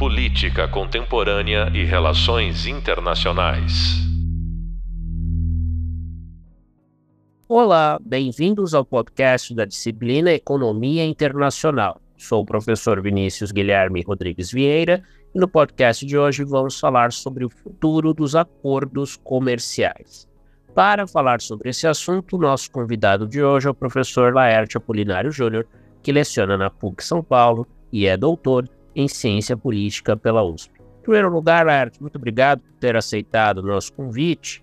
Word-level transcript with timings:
Política 0.00 0.66
Contemporânea 0.66 1.70
e 1.74 1.84
Relações 1.84 2.64
Internacionais. 2.64 3.98
Olá, 7.46 7.98
bem-vindos 8.00 8.72
ao 8.72 8.82
podcast 8.82 9.54
da 9.54 9.66
disciplina 9.66 10.32
Economia 10.32 11.04
Internacional. 11.04 12.00
Sou 12.16 12.40
o 12.40 12.46
professor 12.46 13.02
Vinícius 13.02 13.52
Guilherme 13.52 14.00
Rodrigues 14.00 14.50
Vieira 14.50 15.02
e 15.34 15.38
no 15.38 15.46
podcast 15.46 16.06
de 16.06 16.16
hoje 16.16 16.44
vamos 16.44 16.80
falar 16.80 17.12
sobre 17.12 17.44
o 17.44 17.50
futuro 17.50 18.14
dos 18.14 18.34
acordos 18.34 19.18
comerciais. 19.18 20.26
Para 20.74 21.06
falar 21.06 21.42
sobre 21.42 21.68
esse 21.68 21.86
assunto, 21.86 22.38
nosso 22.38 22.70
convidado 22.70 23.28
de 23.28 23.42
hoje 23.42 23.66
é 23.66 23.70
o 23.70 23.74
professor 23.74 24.32
Laerte 24.32 24.78
Apolinário 24.78 25.30
Júnior, 25.30 25.66
que 26.02 26.10
leciona 26.10 26.56
na 26.56 26.70
PUC 26.70 27.04
São 27.04 27.22
Paulo 27.22 27.66
e 27.92 28.06
é 28.06 28.16
doutor 28.16 28.66
em 29.00 29.08
Ciência 29.08 29.56
Política 29.56 30.16
pela 30.16 30.42
USP. 30.42 30.72
Em 31.00 31.02
primeiro 31.02 31.30
lugar, 31.30 31.66
Laerte, 31.66 32.00
muito 32.00 32.16
obrigado 32.16 32.60
por 32.60 32.72
ter 32.78 32.96
aceitado 32.96 33.58
o 33.58 33.62
nosso 33.66 33.92
convite. 33.92 34.62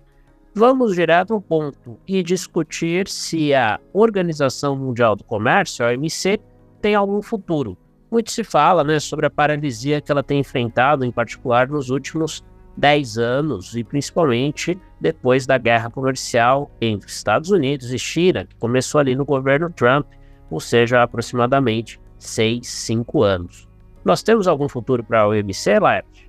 Vamos 0.54 0.94
direto 0.94 1.34
ao 1.34 1.40
ponto 1.40 1.98
e 2.06 2.22
discutir 2.22 3.08
se 3.08 3.52
a 3.52 3.78
Organização 3.92 4.76
Mundial 4.76 5.14
do 5.14 5.24
Comércio, 5.24 5.84
a 5.84 5.90
OMC, 5.90 6.40
tem 6.80 6.94
algum 6.94 7.20
futuro. 7.20 7.76
Muito 8.10 8.30
se 8.30 8.42
fala 8.42 8.82
né, 8.82 8.98
sobre 8.98 9.26
a 9.26 9.30
paralisia 9.30 10.00
que 10.00 10.10
ela 10.10 10.22
tem 10.22 10.40
enfrentado, 10.40 11.04
em 11.04 11.12
particular 11.12 11.68
nos 11.68 11.90
últimos 11.90 12.42
10 12.76 13.18
anos, 13.18 13.76
e 13.76 13.84
principalmente 13.84 14.78
depois 15.00 15.46
da 15.46 15.58
guerra 15.58 15.90
comercial 15.90 16.70
entre 16.80 17.10
Estados 17.10 17.50
Unidos 17.50 17.92
e 17.92 17.98
China, 17.98 18.46
que 18.46 18.56
começou 18.56 19.00
ali 19.00 19.14
no 19.14 19.24
governo 19.24 19.70
Trump, 19.70 20.06
ou 20.50 20.60
seja, 20.60 21.02
aproximadamente 21.02 22.00
6, 22.18 22.66
5 22.66 23.22
anos. 23.22 23.67
Nós 24.04 24.22
temos 24.22 24.46
algum 24.46 24.68
futuro 24.68 25.02
para 25.02 25.22
a 25.22 25.28
OMC, 25.28 25.78
Laerte? 25.78 26.28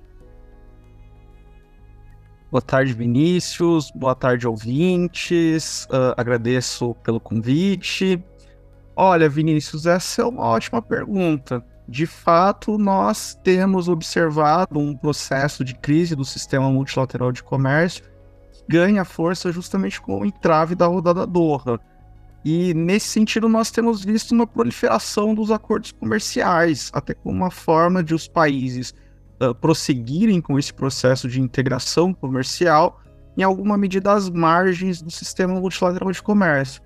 Boa 2.50 2.60
tarde, 2.60 2.92
Vinícius. 2.92 3.92
Boa 3.92 4.14
tarde, 4.14 4.46
ouvintes. 4.48 5.84
Uh, 5.84 6.14
agradeço 6.16 6.94
pelo 6.96 7.20
convite. 7.20 8.22
Olha, 8.96 9.28
Vinícius, 9.28 9.86
essa 9.86 10.22
é 10.22 10.24
uma 10.24 10.42
ótima 10.42 10.82
pergunta. 10.82 11.64
De 11.88 12.06
fato, 12.06 12.76
nós 12.76 13.38
temos 13.42 13.88
observado 13.88 14.78
um 14.78 14.96
processo 14.96 15.64
de 15.64 15.74
crise 15.74 16.16
do 16.16 16.24
sistema 16.24 16.68
multilateral 16.70 17.30
de 17.30 17.42
comércio 17.42 18.04
que 18.52 18.64
ganha 18.68 19.04
força 19.04 19.52
justamente 19.52 20.00
com 20.00 20.20
o 20.20 20.24
entrave 20.26 20.74
da 20.74 20.86
rodada 20.86 21.26
Doha. 21.26 21.80
E 22.44 22.72
nesse 22.72 23.08
sentido, 23.08 23.48
nós 23.48 23.70
temos 23.70 24.04
visto 24.04 24.32
uma 24.32 24.46
proliferação 24.46 25.34
dos 25.34 25.50
acordos 25.50 25.92
comerciais, 25.92 26.90
até 26.94 27.12
como 27.12 27.36
uma 27.36 27.50
forma 27.50 28.02
de 28.02 28.14
os 28.14 28.26
países 28.26 28.94
uh, 29.42 29.54
prosseguirem 29.54 30.40
com 30.40 30.58
esse 30.58 30.72
processo 30.72 31.28
de 31.28 31.40
integração 31.40 32.14
comercial, 32.14 33.00
em 33.36 33.42
alguma 33.42 33.76
medida 33.76 34.12
às 34.12 34.30
margens 34.30 35.02
do 35.02 35.10
sistema 35.10 35.60
multilateral 35.60 36.10
de 36.10 36.22
comércio. 36.22 36.82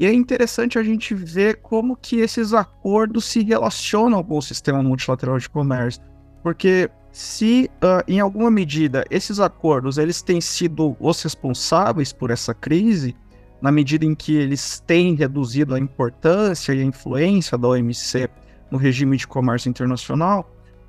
E 0.00 0.06
é 0.06 0.12
interessante 0.12 0.78
a 0.78 0.82
gente 0.82 1.14
ver 1.14 1.56
como 1.60 1.96
que 1.96 2.20
esses 2.20 2.52
acordos 2.52 3.24
se 3.24 3.42
relacionam 3.42 4.22
com 4.22 4.38
o 4.38 4.42
sistema 4.42 4.82
multilateral 4.82 5.38
de 5.38 5.48
comércio, 5.48 6.02
porque 6.42 6.88
se 7.10 7.70
uh, 7.76 8.02
em 8.06 8.20
alguma 8.20 8.50
medida 8.50 9.04
esses 9.10 9.40
acordos 9.40 9.98
eles 9.98 10.22
têm 10.22 10.40
sido 10.40 10.96
os 11.00 11.20
responsáveis 11.22 12.12
por 12.12 12.30
essa 12.30 12.54
crise, 12.54 13.16
na 13.60 13.72
medida 13.72 14.04
em 14.04 14.14
que 14.14 14.36
eles 14.36 14.82
têm 14.86 15.14
reduzido 15.14 15.74
a 15.74 15.78
importância 15.78 16.72
e 16.72 16.80
a 16.80 16.84
influência 16.84 17.58
da 17.58 17.68
OMC 17.68 18.28
no 18.70 18.78
regime 18.78 19.16
de 19.16 19.26
comércio 19.26 19.68
internacional, 19.68 20.48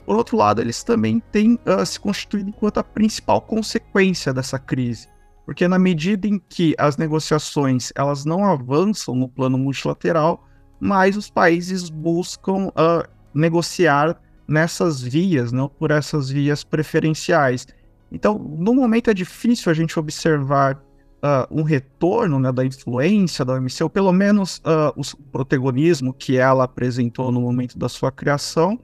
por 0.09 0.16
outro 0.16 0.38
lado, 0.38 0.59
eles 0.59 0.84
também 0.84 1.20
têm 1.31 1.59
uh, 1.67 1.86
se 1.86 2.00
constituído 2.00 2.50
enquanto 2.50 2.80
a 2.80 2.84
principal 2.84 3.42
consequência 3.42 4.34
dessa 4.34 4.58
crise. 4.58 5.08
Porque 5.45 5.67
na 5.67 5.78
medida 5.78 6.28
em 6.28 6.39
que 6.50 6.73
as 6.80 6.98
negociações 6.98 7.92
elas 7.95 8.26
não 8.26 8.44
avançam 8.44 9.14
no 9.14 9.30
plano 9.30 9.55
multilateral, 9.55 10.48
mais 10.80 11.15
os 11.15 11.30
países 11.30 11.92
buscam 11.92 12.70
uh, 12.70 13.08
negociar 13.36 14.20
nessas 14.48 14.99
vias, 14.99 15.52
não 15.52 15.70
por 15.70 15.92
essas 15.92 16.30
vias 16.30 16.64
preferenciais. 16.64 17.67
Então, 18.11 18.39
no 18.39 18.73
momento 18.73 19.11
é 19.11 19.14
difícil 19.14 19.71
a 19.71 19.76
gente 19.76 19.99
observar 19.99 20.82
uh, 21.24 21.48
um 21.52 21.64
retorno 21.64 22.40
né, 22.40 22.52
da 22.52 22.66
influência 22.66 23.46
da 23.46 23.54
OMC, 23.54 23.84
ou 23.84 23.90
pelo 23.90 24.12
menos 24.12 24.58
uh, 24.60 24.94
o 24.96 25.32
protagonismo 25.32 26.14
que 26.14 26.38
ela 26.38 26.64
apresentou 26.64 27.32
no 27.32 27.42
momento 27.42 27.78
da 27.78 27.90
sua 27.90 28.12
criação, 28.12 28.80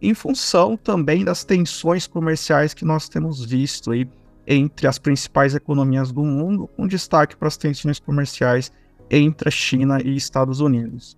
em 0.00 0.14
função 0.14 0.76
também 0.76 1.24
das 1.24 1.44
tensões 1.44 2.06
comerciais 2.06 2.74
que 2.74 2.84
nós 2.84 3.08
temos 3.08 3.44
visto 3.44 3.92
aí 3.92 4.08
entre 4.46 4.86
as 4.86 4.98
principais 4.98 5.54
economias 5.54 6.12
do 6.12 6.22
mundo, 6.22 6.68
com 6.76 6.86
destaque 6.86 7.36
para 7.36 7.48
as 7.48 7.56
tensões 7.56 7.98
comerciais 7.98 8.70
entre 9.10 9.48
a 9.48 9.52
China 9.52 10.00
e 10.02 10.16
Estados 10.16 10.60
Unidos. 10.60 11.16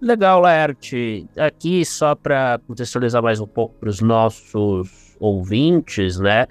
Legal, 0.00 0.40
Laerte. 0.40 1.28
Aqui, 1.36 1.84
só 1.84 2.16
para 2.16 2.58
contextualizar 2.66 3.22
mais 3.22 3.38
um 3.38 3.46
pouco 3.46 3.76
para 3.78 3.88
os 3.88 4.00
nossos 4.00 5.14
ouvintes, 5.20 6.18
né? 6.18 6.48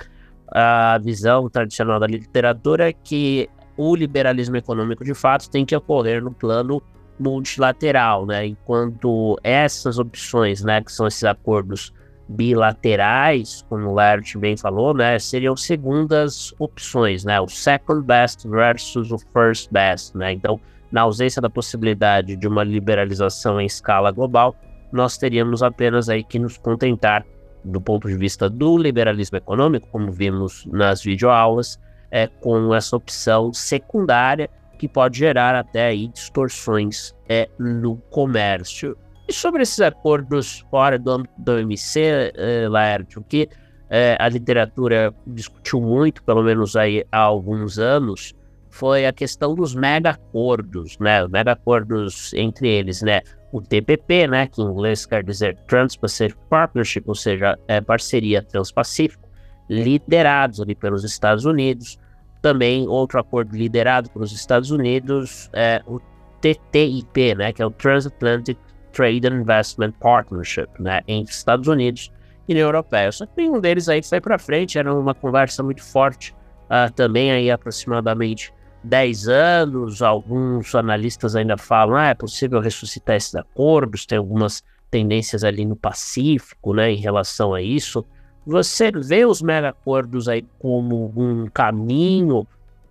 A 0.52 0.98
visão 0.98 1.50
tradicional 1.50 2.00
da 2.00 2.08
literatura 2.08 2.90
é 2.90 2.94
que 2.94 3.50
o 3.78 3.96
liberalismo 3.96 4.58
econômico 4.58 5.04
de 5.04 5.14
fato 5.14 5.50
tem 5.50 5.66
que 5.66 5.76
ocorrer 5.76 6.22
no 6.22 6.32
plano 6.32 6.82
multilateral, 7.18 8.26
né? 8.26 8.48
Enquanto 8.48 9.40
essas 9.44 9.98
opções, 9.98 10.64
né, 10.64 10.82
que 10.82 10.92
são 10.92 11.08
esses 11.08 11.24
acordos 11.24 11.94
bilaterais, 12.28 13.66
como 13.70 13.90
o 13.90 13.94
Laird 13.94 14.38
bem 14.38 14.56
falou, 14.56 14.94
né, 14.94 15.20
seriam 15.20 15.56
segundas 15.56 16.54
opções, 16.60 17.24
né? 17.24 17.40
O 17.40 17.48
second 17.48 18.06
best 18.06 18.48
versus 18.48 19.12
o 19.12 19.18
first 19.18 19.72
best, 19.72 20.18
né? 20.18 20.34
Então, 20.34 20.60
na 20.92 21.02
ausência 21.02 21.42
da 21.42 21.50
possibilidade 21.50 22.36
de 22.36 22.48
uma 22.48 22.64
liberalização 22.64 23.62
em 23.62 23.66
escala 23.66 24.12
global, 24.12 24.56
nós 24.92 25.18
teríamos 25.18 25.64
apenas 25.64 26.10
aí 26.10 26.24
que 26.24 26.38
nos 26.38 26.58
contentar 26.58 27.26
do 27.64 27.80
ponto 27.80 28.08
de 28.08 28.16
vista 28.16 28.50
do 28.50 28.78
liberalismo 28.78 29.38
econômico, 29.38 29.88
como 29.92 30.12
vimos 30.12 30.66
nas 30.66 31.04
videoaulas, 31.04 31.80
é, 32.10 32.28
com 32.28 32.74
essa 32.74 32.96
opção 32.96 33.54
secundária 33.54 34.50
que 34.78 34.88
pode 34.88 35.20
gerar 35.20 35.56
até 35.56 35.88
aí 35.88 36.08
distorções 36.08 37.16
é, 37.30 37.48
no 37.60 37.98
comércio. 38.10 38.98
E 39.28 39.34
sobre 39.34 39.62
esses 39.62 39.80
acordos 39.80 40.66
fora 40.72 40.98
do 40.98 41.12
âmbito 41.12 41.34
da 41.38 41.54
OMC, 41.54 42.34
é, 42.36 42.68
Laerte, 42.68 43.20
o 43.20 43.24
que 43.24 43.48
é, 43.90 44.18
a 44.20 44.28
literatura 44.28 45.14
discutiu 45.28 45.80
muito, 45.80 46.24
pelo 46.24 46.42
menos 46.42 46.76
aí 46.76 47.06
há 47.12 47.20
alguns 47.20 47.78
anos, 47.78 48.34
foi 48.72 49.06
a 49.06 49.14
questão 49.14 49.54
dos 49.54 49.76
mega 49.76 50.12
acordos, 50.12 50.98
né? 50.98 51.28
Mega 51.28 51.52
acordos 51.52 52.34
entre 52.34 52.68
eles, 52.68 53.02
né? 53.02 53.22
o 53.52 53.62
TPP, 53.62 54.28
né, 54.28 54.48
que 54.48 54.62
em 54.62 54.66
inglês 54.66 55.06
quer 55.06 55.24
dizer 55.24 55.58
Trans-Pacific 55.68 56.40
Partnership, 56.50 57.04
ou 57.06 57.16
seja, 57.16 57.58
é 57.68 57.82
parceria 57.82 58.42
transpacífico, 58.42 59.28
liderados 59.70 60.62
ali 60.62 60.74
pelos 60.74 61.04
Estados 61.04 61.46
Unidos. 61.46 62.00
Também 62.42 62.88
outro 62.88 63.20
acordo 63.20 63.56
liderado 63.56 64.10
pelos 64.10 64.32
Estados 64.32 64.72
Unidos 64.72 65.50
é 65.54 65.82
o 65.86 66.00
TTIP, 66.40 67.36
né, 67.36 67.52
que 67.52 67.62
é 67.62 67.66
o 67.66 67.72
Transatlantic 67.72 68.58
Trade 68.94 69.28
and 69.28 69.42
Investment 69.42 69.92
Partnership, 70.00 70.70
né, 70.80 71.02
entre 71.08 71.34
Estados 71.34 71.68
Unidos 71.68 72.12
e 72.48 72.54
União 72.54 72.68
Europeia. 72.68 73.12
Só 73.12 73.26
que 73.26 73.34
nenhum 73.38 73.60
deles 73.60 73.90
aí 73.90 74.02
foi 74.02 74.22
para 74.22 74.40
frente, 74.40 74.80
era 74.80 74.94
uma 74.94 75.14
conversa 75.14 75.62
muito 75.62 75.84
forte, 75.84 76.34
uh, 76.66 76.92
também 76.94 77.32
aí 77.32 77.52
aproximadamente 77.52 78.54
10 78.84 79.28
anos, 79.28 80.02
alguns 80.02 80.74
analistas 80.74 81.36
ainda 81.36 81.58
falam, 81.58 81.96
ah, 81.96 82.08
é 82.08 82.14
possível 82.14 82.60
ressuscitar 82.60 83.16
esses 83.16 83.36
acordos, 83.36 84.06
tem 84.06 84.18
algumas 84.18 84.64
tendências 84.90 85.44
ali 85.44 85.66
no 85.66 85.76
Pacífico, 85.76 86.74
né, 86.74 86.92
em 86.92 86.98
relação 86.98 87.54
a 87.54 87.62
isso. 87.62 88.06
Você 88.46 88.92
vê 88.92 89.26
os 89.26 89.42
mega 89.42 89.70
acordos 89.70 90.28
aí 90.28 90.46
como 90.58 91.14
um 91.16 91.48
caminho 91.48 92.46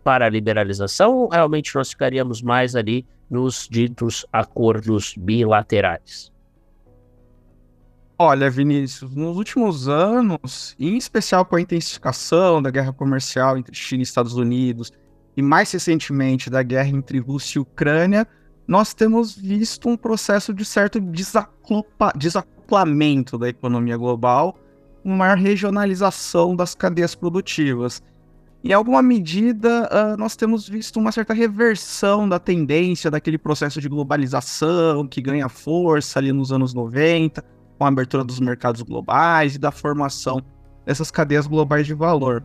para 0.04 0.26
a 0.26 0.28
liberalização 0.28 1.14
ou 1.14 1.28
realmente 1.28 1.74
nós 1.74 1.90
ficaríamos 1.90 2.40
mais 2.40 2.76
ali 2.76 3.04
nos 3.28 3.68
ditos 3.68 4.24
acordos 4.32 5.14
bilaterais? 5.16 6.32
Olha, 8.22 8.50
Vinícius, 8.50 9.14
nos 9.14 9.36
últimos 9.36 9.88
anos, 9.88 10.76
em 10.78 10.96
especial 10.96 11.44
com 11.44 11.56
a 11.56 11.60
intensificação 11.60 12.62
da 12.62 12.70
guerra 12.70 12.92
comercial 12.92 13.56
entre 13.56 13.74
China 13.74 14.02
e 14.02 14.04
Estados 14.04 14.34
Unidos, 14.34 14.92
e 15.36 15.42
mais 15.42 15.70
recentemente 15.72 16.50
da 16.50 16.62
guerra 16.62 16.88
entre 16.88 17.18
Rússia 17.18 17.58
e 17.58 17.62
Ucrânia, 17.62 18.26
nós 18.66 18.94
temos 18.94 19.36
visto 19.36 19.88
um 19.88 19.96
processo 19.96 20.54
de 20.54 20.64
certo 20.64 21.00
desacoplamento 22.16 23.36
da 23.36 23.48
economia 23.48 23.96
global, 23.96 24.56
uma 25.04 25.16
maior 25.16 25.36
regionalização 25.36 26.54
das 26.54 26.74
cadeias 26.74 27.14
produtivas. 27.14 28.02
Em 28.62 28.72
alguma 28.72 29.02
medida, 29.02 29.88
uh, 29.90 30.16
nós 30.18 30.36
temos 30.36 30.68
visto 30.68 31.00
uma 31.00 31.10
certa 31.10 31.32
reversão 31.32 32.28
da 32.28 32.38
tendência 32.38 33.10
daquele 33.10 33.38
processo 33.38 33.80
de 33.80 33.88
globalização 33.88 35.06
que 35.08 35.22
ganha 35.22 35.48
força 35.48 36.18
ali 36.18 36.30
nos 36.30 36.52
anos 36.52 36.74
90, 36.74 37.42
com 37.78 37.84
a 37.84 37.88
abertura 37.88 38.22
dos 38.22 38.38
mercados 38.38 38.82
globais 38.82 39.54
e 39.54 39.58
da 39.58 39.70
formação 39.70 40.42
dessas 40.84 41.10
cadeias 41.10 41.46
globais 41.46 41.86
de 41.86 41.94
valor. 41.94 42.44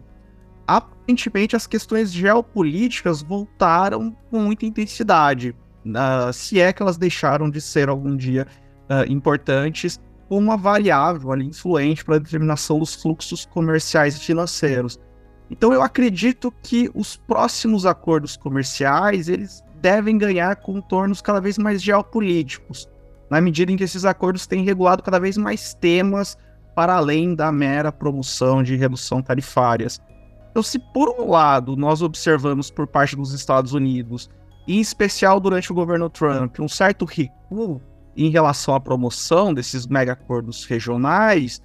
Aparentemente, 0.67 1.55
as 1.55 1.67
questões 1.67 2.11
geopolíticas 2.11 3.21
voltaram 3.21 4.15
com 4.31 4.39
muita 4.39 4.65
intensidade, 4.65 5.55
uh, 5.85 6.33
se 6.33 6.59
é 6.59 6.73
que 6.73 6.81
elas 6.81 6.97
deixaram 6.97 7.49
de 7.49 7.61
ser 7.61 7.89
algum 7.89 8.15
dia 8.15 8.47
uh, 8.89 9.11
importantes, 9.11 9.99
como 10.27 10.41
uma 10.41 10.57
variável 10.57 11.31
ali, 11.31 11.45
influente 11.45 12.03
para 12.03 12.15
a 12.15 12.19
determinação 12.19 12.79
dos 12.79 12.95
fluxos 12.95 13.45
comerciais 13.45 14.15
e 14.15 14.19
financeiros. 14.19 14.99
Então, 15.51 15.71
eu 15.71 15.83
acredito 15.83 16.51
que 16.63 16.89
os 16.95 17.15
próximos 17.15 17.85
acordos 17.85 18.35
comerciais 18.35 19.29
eles 19.29 19.63
devem 19.79 20.17
ganhar 20.17 20.55
contornos 20.55 21.21
cada 21.21 21.39
vez 21.39 21.59
mais 21.59 21.83
geopolíticos, 21.83 22.89
na 23.29 23.39
medida 23.39 23.71
em 23.71 23.77
que 23.77 23.83
esses 23.83 24.05
acordos 24.05 24.47
têm 24.47 24.63
regulado 24.63 25.03
cada 25.03 25.19
vez 25.19 25.37
mais 25.37 25.75
temas 25.75 26.35
para 26.75 26.95
além 26.95 27.35
da 27.35 27.51
mera 27.51 27.91
promoção 27.91 28.63
de 28.63 28.75
redução 28.75 29.21
tarifárias. 29.21 30.01
Então, 30.55 30.63
se 30.63 30.79
por 30.79 31.09
um 31.19 31.29
lado 31.29 31.75
nós 31.75 32.01
observamos 32.01 32.71
por 32.71 32.87
parte 32.87 33.13
dos 33.13 33.33
Estados 33.33 33.73
Unidos, 33.73 34.29
em 34.65 34.79
especial 34.79 35.37
durante 35.37 35.69
o 35.69 35.75
governo 35.75 36.09
Trump, 36.09 36.61
um 36.61 36.69
certo 36.69 37.03
recuo 37.03 37.81
em 38.15 38.29
relação 38.29 38.73
à 38.73 38.79
promoção 38.79 39.53
desses 39.53 39.85
mega 39.85 40.13
acordos 40.13 40.63
regionais, 40.63 41.61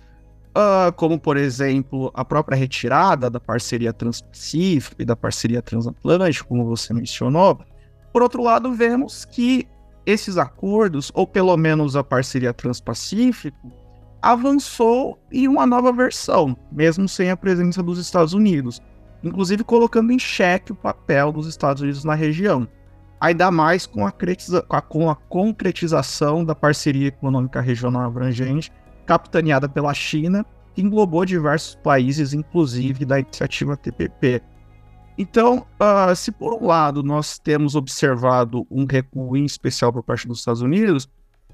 uh, 0.59 0.93
como 0.97 1.21
por 1.21 1.37
exemplo 1.37 2.11
a 2.13 2.25
própria 2.25 2.57
retirada 2.57 3.31
da 3.31 3.39
parceria 3.39 3.93
Transpacífico 3.93 5.01
e 5.01 5.05
da 5.05 5.15
parceria 5.15 5.63
Transatlântica, 5.63 6.45
como 6.49 6.65
você 6.65 6.93
mencionou, 6.93 7.61
por 8.13 8.23
outro 8.23 8.43
lado, 8.43 8.75
vemos 8.75 9.25
que 9.25 9.69
esses 10.05 10.37
acordos, 10.37 11.13
ou 11.15 11.29
pelo 11.29 11.57
menos 11.57 11.95
a 11.95 12.03
parceria 12.03 12.53
Transpacífico, 12.53 13.71
avançou 14.23 15.19
em 15.33 15.49
uma 15.49 15.67
nova 15.67 15.93
versão, 15.93 16.57
mesmo 16.71 17.09
sem 17.09 17.31
a 17.31 17.37
presença 17.37 17.83
dos 17.83 17.99
Estados 17.99 18.35
Unidos, 18.35 18.81
inclusive 19.23 19.65
colocando 19.65 20.13
em 20.13 20.19
xeque 20.19 20.73
o 20.73 20.77
papel 20.77 21.33
dos 21.33 21.47
Estados 21.47 21.83
Unidos 21.83 22.05
na 22.05 22.15
região. 22.15 22.69
Ainda 23.21 23.51
mais 23.51 23.87
com 23.87 24.07
a, 24.07 24.13
com 24.83 25.11
a 25.11 25.15
concretização 25.15 26.45
da 26.45 26.55
parceria 26.55 27.09
econômica 27.09 27.61
regional 27.61 28.03
abrangente, 28.03 28.73
capitaneada 29.07 29.69
pela 29.69 29.93
China, 29.93 30.45
que 30.75 30.81
englobou 30.81 31.25
diversos 31.25 31.75
países, 31.77 32.33
inclusive 32.33 33.05
da 33.05 33.21
iniciativa 33.21 33.77
TPP. 33.77 34.43
Então, 35.19 35.67
uh, 35.79 36.17
se 36.17 36.33
por 36.33 36.55
um 36.55 36.67
lado 36.67 37.03
nós 37.03 37.39
temos 37.39 37.75
observado 37.75 38.67
um 38.71 38.87
recuo 38.87 39.37
em 39.37 39.45
especial 39.45 39.93
por 39.93 40.03
parte 40.03 40.27
dos 40.27 40.39
Estados 40.39 40.63
Unidos, 40.63 41.07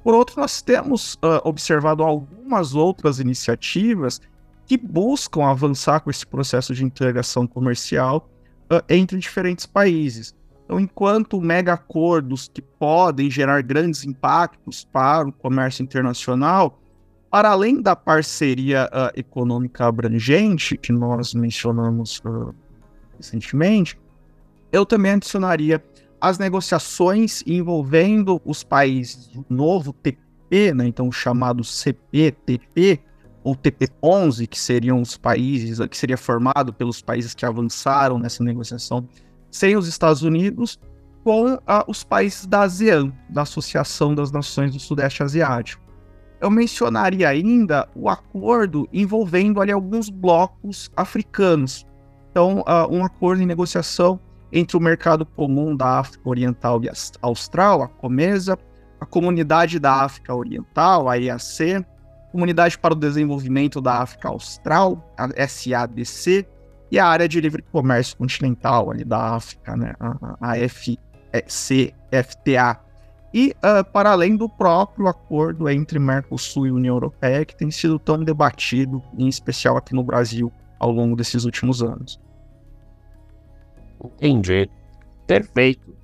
por 0.07 0.15
outro, 0.15 0.41
nós 0.41 0.63
temos 0.63 1.15
uh, 1.15 1.43
observado 1.43 2.01
algumas 2.01 2.77
outras 2.77 3.19
iniciativas 3.19 4.21
que 4.65 4.77
buscam 4.77 5.45
avançar 5.47 5.99
com 5.99 6.09
esse 6.09 6.25
processo 6.25 6.73
de 6.73 6.85
integração 6.85 7.45
comercial 7.45 8.31
uh, 8.73 8.81
entre 8.89 9.19
diferentes 9.19 9.67
países. 9.67 10.33
Então, 10.65 10.79
enquanto 10.79 11.41
mega 11.41 11.73
acordos 11.73 12.49
que 12.55 12.63
podem 12.63 13.29
gerar 13.29 13.61
grandes 13.63 14.05
impactos 14.05 14.85
para 14.85 15.27
o 15.27 15.33
comércio 15.33 15.83
internacional, 15.83 16.81
para 17.29 17.51
além 17.51 17.83
da 17.83 17.97
parceria 17.97 18.89
uh, 18.93 19.19
econômica 19.19 19.87
abrangente 19.87 20.77
que 20.77 20.93
nós 20.93 21.35
mencionamos 21.35 22.23
recentemente, 23.17 23.99
eu 24.71 24.87
também 24.87 25.15
adicionaria 25.15 25.83
as 26.21 26.39
negociações 26.39 27.43
envolvendo 27.47 28.41
os 28.45 28.63
países 28.63 29.29
do 29.29 29.45
novo 29.49 29.93
TP, 29.93 30.73
né, 30.75 30.87
então 30.87 31.11
chamado 31.13 31.63
CPTP, 31.63 33.01
ou 33.45 33.55
TP11, 33.55 34.49
que 34.49 34.59
seriam 34.59 35.01
os 35.01 35.17
países, 35.17 35.79
que 35.89 35.97
seria 35.97 36.17
formado 36.17 36.73
pelos 36.73 37.01
países 37.01 37.33
que 37.33 37.47
avançaram 37.47 38.19
nessa 38.19 38.43
negociação 38.43 39.09
sem 39.53 39.77
os 39.77 39.87
Estados 39.87 40.23
Unidos, 40.23 40.81
com 41.23 41.59
ah, 41.67 41.85
os 41.87 42.03
países 42.03 42.47
da 42.47 42.63
ASEAN, 42.63 43.13
da 43.31 43.43
Associação 43.43 44.15
das 44.15 44.33
Nações 44.33 44.73
do 44.73 44.81
Sudeste 44.81 45.23
Asiático. 45.23 45.83
Eu 46.41 46.51
mencionaria 46.51 47.29
ainda 47.29 47.89
o 47.95 48.09
acordo 48.09 48.89
envolvendo 48.93 49.61
ali 49.61 49.73
alguns 49.73 50.11
blocos 50.11 50.91
africanos. 50.97 51.87
Então, 52.31 52.61
uh, 52.61 52.93
um 52.93 53.05
acordo 53.05 53.43
em 53.43 53.47
negociação 53.47 54.21
entre 54.53 54.77
o 54.77 54.81
Mercado 54.81 55.25
Comum 55.25 55.77
da 55.77 55.99
África 55.99 56.29
Oriental 56.29 56.83
e 56.85 56.91
Austral, 57.21 57.83
a 57.83 57.89
COMESA, 57.89 58.59
a 59.01 59.07
Comunidade 59.07 59.79
da 59.79 60.03
África 60.03 60.35
Oriental, 60.35 61.09
a 61.09 61.19
EAC, 61.19 61.85
Comunidade 62.33 62.79
para 62.79 62.93
o 62.93 62.97
Desenvolvimento 62.97 63.81
da 63.81 64.03
África 64.03 64.29
Austral, 64.29 65.15
a 65.17 65.29
SADC, 65.47 66.47
e 66.91 66.99
a 66.99 67.07
Área 67.07 67.29
de 67.29 67.41
Livre 67.41 67.63
Comércio 67.63 68.17
Continental 68.17 68.91
ali 68.91 69.05
da 69.05 69.35
África, 69.35 69.77
né, 69.77 69.95
a, 69.99 70.37
a 70.41 70.55
FCFTA. 71.43 72.81
E 73.35 73.55
uh, 73.57 73.85
para 73.93 74.13
além 74.13 74.37
do 74.37 74.49
próprio 74.49 75.09
acordo 75.09 75.69
entre 75.69 75.99
Mercosul 75.99 76.67
e 76.67 76.71
União 76.71 76.95
Europeia, 76.95 77.45
que 77.45 77.57
tem 77.57 77.71
sido 77.71 77.99
tão 77.99 78.23
debatido, 78.23 79.03
em 79.19 79.29
especial 79.29 79.77
aqui 79.77 79.95
no 79.95 80.05
Brasil, 80.05 80.51
ao 80.79 80.91
longo 80.91 81.17
desses 81.17 81.45
últimos 81.45 81.83
anos. 81.83 82.21
Entendi. 84.05 84.69
Perfeito. 85.27 85.95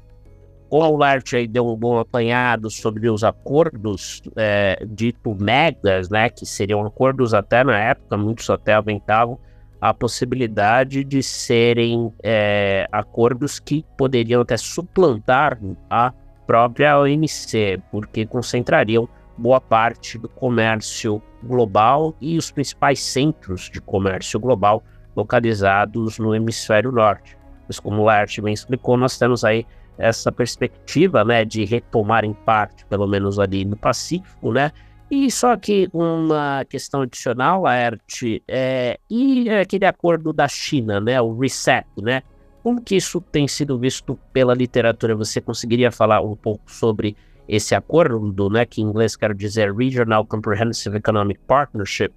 O 0.71 0.83
Aulart 0.83 1.35
aí 1.35 1.47
deu 1.47 1.69
um 1.69 1.77
bom 1.77 1.99
apanhado 1.99 2.71
sobre 2.71 3.11
os 3.11 3.23
acordos 3.23 4.23
é, 4.37 4.83
dito 4.89 5.35
megas, 5.39 6.09
né? 6.09 6.31
Que 6.31 6.47
seriam 6.47 6.85
acordos 6.87 7.35
até 7.35 7.63
na 7.63 7.79
época, 7.79 8.17
muitos 8.17 8.49
até 8.49 8.73
aventavam 8.73 9.39
a 9.83 9.93
possibilidade 9.93 11.05
de 11.05 11.23
serem 11.23 12.11
é, 12.23 12.87
acordos 12.91 13.59
que 13.59 13.85
poderiam 13.99 14.41
até 14.41 14.57
suplantar 14.57 15.59
a 15.91 16.13
própria 16.47 16.99
OMC, 17.01 17.83
porque 17.91 18.25
concentrariam 18.25 19.09
boa 19.37 19.61
parte 19.61 20.17
do 20.19 20.29
comércio 20.29 21.21
global 21.43 22.15
e 22.21 22.39
os 22.39 22.51
principais 22.51 23.03
centros 23.03 23.69
de 23.69 23.81
comércio 23.81 24.39
global 24.39 24.83
localizados 25.17 26.19
no 26.19 26.35
hemisfério 26.35 26.93
norte. 26.93 27.37
Mas 27.73 27.81
como 27.81 28.03
o 28.03 28.05
Laert 28.05 28.39
bem 28.43 28.53
explicou, 28.53 28.99
nós 28.99 29.19
temos 29.19 29.45
aí 29.45 29.67
essa 29.97 30.31
perspectiva, 30.31 31.25
né, 31.25 31.43
de 31.43 31.65
retomar 31.65 32.23
em 32.23 32.35
parte, 32.35 32.85
pelo 32.85 33.07
menos 33.07 33.39
ali 33.39 33.65
no 33.65 33.77
Pacífico, 33.77 34.53
né, 34.53 34.71
e 35.11 35.31
só 35.31 35.57
que 35.57 35.89
uma 35.91 36.67
questão 36.69 37.01
adicional, 37.01 37.63
Laert, 37.63 38.43
é, 38.47 38.99
e 39.09 39.49
aquele 39.49 39.87
acordo 39.87 40.35
da 40.35 40.47
China, 40.49 41.01
né, 41.01 41.19
o 41.19 41.39
RESET, 41.39 41.87
né, 42.03 42.23
como 42.63 42.83
que 42.83 42.95
isso 42.95 43.23
tem 43.23 43.49
sido 43.49 43.79
visto 43.79 44.19
pela 44.35 44.55
literatura? 44.55 45.17
Você 45.17 45.41
conseguiria 45.41 45.91
falar 45.91 46.21
um 46.21 46.37
pouco 46.37 46.71
sobre 46.71 47.17
esse 47.49 47.75
acordo, 47.75 48.51
né, 48.51 48.67
que 48.67 48.83
em 48.83 48.85
inglês 48.85 49.17
quero 49.17 49.35
dizer 49.35 49.75
Regional 49.75 50.27
Comprehensive 50.27 50.99
Economic 50.99 51.41
Partnership, 51.47 52.13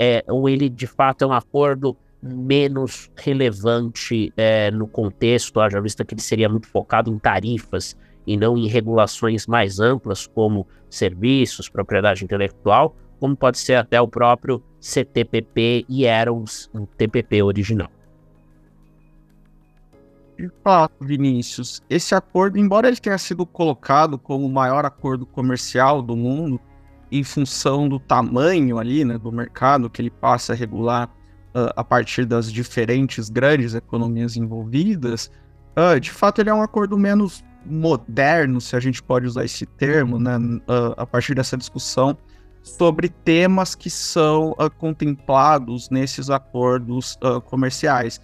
é, 0.00 0.24
ou 0.28 0.48
ele 0.48 0.70
de 0.70 0.86
fato 0.86 1.24
é 1.24 1.26
um 1.26 1.32
acordo 1.32 1.94
menos 2.24 3.10
relevante 3.16 4.32
é, 4.34 4.70
no 4.70 4.86
contexto, 4.86 5.60
haja 5.60 5.80
vista 5.80 6.04
que 6.04 6.14
ele 6.14 6.22
seria 6.22 6.48
muito 6.48 6.66
focado 6.66 7.12
em 7.12 7.18
tarifas 7.18 7.94
e 8.26 8.34
não 8.36 8.56
em 8.56 8.66
regulações 8.66 9.46
mais 9.46 9.78
amplas 9.78 10.26
como 10.26 10.66
serviços, 10.88 11.68
propriedade 11.68 12.24
intelectual, 12.24 12.96
como 13.20 13.36
pode 13.36 13.58
ser 13.58 13.74
até 13.74 14.00
o 14.00 14.08
próprio 14.08 14.62
CTPP 14.80 15.84
e 15.86 16.06
era 16.06 16.32
um, 16.32 16.44
TPP 16.96 17.42
original. 17.42 17.90
De 20.38 20.50
fato, 20.62 21.04
Vinícius, 21.04 21.82
esse 21.88 22.14
acordo, 22.14 22.58
embora 22.58 22.88
ele 22.88 22.96
tenha 22.96 23.18
sido 23.18 23.44
colocado 23.44 24.18
como 24.18 24.46
o 24.46 24.52
maior 24.52 24.84
acordo 24.84 25.26
comercial 25.26 26.02
do 26.02 26.16
mundo, 26.16 26.58
em 27.12 27.22
função 27.22 27.88
do 27.88 28.00
tamanho 28.00 28.78
ali, 28.78 29.04
né, 29.04 29.18
do 29.18 29.30
mercado 29.30 29.90
que 29.90 30.00
ele 30.02 30.10
passa 30.10 30.54
a 30.54 30.56
regular 30.56 31.08
a 31.76 31.84
partir 31.84 32.24
das 32.24 32.52
diferentes 32.52 33.28
grandes 33.28 33.74
economias 33.74 34.36
envolvidas, 34.36 35.30
uh, 35.76 35.98
de 36.00 36.10
fato 36.10 36.40
ele 36.40 36.50
é 36.50 36.54
um 36.54 36.62
acordo 36.62 36.98
menos 36.98 37.44
moderno, 37.64 38.60
se 38.60 38.76
a 38.76 38.80
gente 38.80 39.02
pode 39.02 39.26
usar 39.26 39.44
esse 39.44 39.64
termo, 39.64 40.18
né, 40.18 40.36
uh, 40.36 40.94
a 40.96 41.06
partir 41.06 41.34
dessa 41.34 41.56
discussão 41.56 42.16
sobre 42.62 43.08
temas 43.08 43.74
que 43.74 43.90
são 43.90 44.54
contemplados 44.78 45.90
nesses 45.90 46.30
acordos 46.30 47.18
comerciais. 47.44 48.18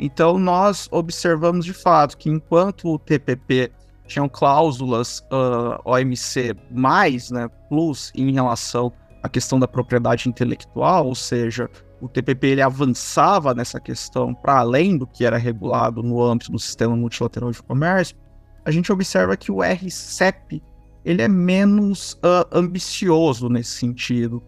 Então, 0.00 0.38
nós 0.38 0.88
observamos 0.90 1.66
de 1.66 1.74
fato 1.74 2.16
que 2.16 2.30
enquanto 2.30 2.88
o 2.88 2.98
TPP 2.98 3.70
tinham 4.06 4.28
cláusulas 4.28 5.20
uh, 5.30 5.78
OMC 5.84 6.54
mais, 6.70 7.30
né, 7.30 7.48
plus 7.68 8.12
em 8.14 8.32
relação 8.32 8.92
à 9.22 9.28
questão 9.28 9.58
da 9.58 9.68
propriedade 9.68 10.28
intelectual, 10.28 11.06
ou 11.06 11.14
seja, 11.14 11.68
o 12.02 12.08
TPP 12.08 12.48
ele 12.48 12.60
avançava 12.60 13.54
nessa 13.54 13.78
questão 13.78 14.34
para 14.34 14.58
além 14.58 14.98
do 14.98 15.06
que 15.06 15.24
era 15.24 15.36
regulado 15.36 16.02
no 16.02 16.20
âmbito 16.20 16.50
do 16.50 16.58
sistema 16.58 16.96
multilateral 16.96 17.52
de 17.52 17.62
comércio, 17.62 18.16
a 18.64 18.72
gente 18.72 18.90
observa 18.92 19.36
que 19.36 19.52
o 19.52 19.62
RCEP 19.62 20.60
ele 21.04 21.22
é 21.22 21.28
menos 21.28 22.14
uh, 22.14 22.44
ambicioso 22.50 23.48
nesse 23.48 23.78
sentido. 23.78 24.42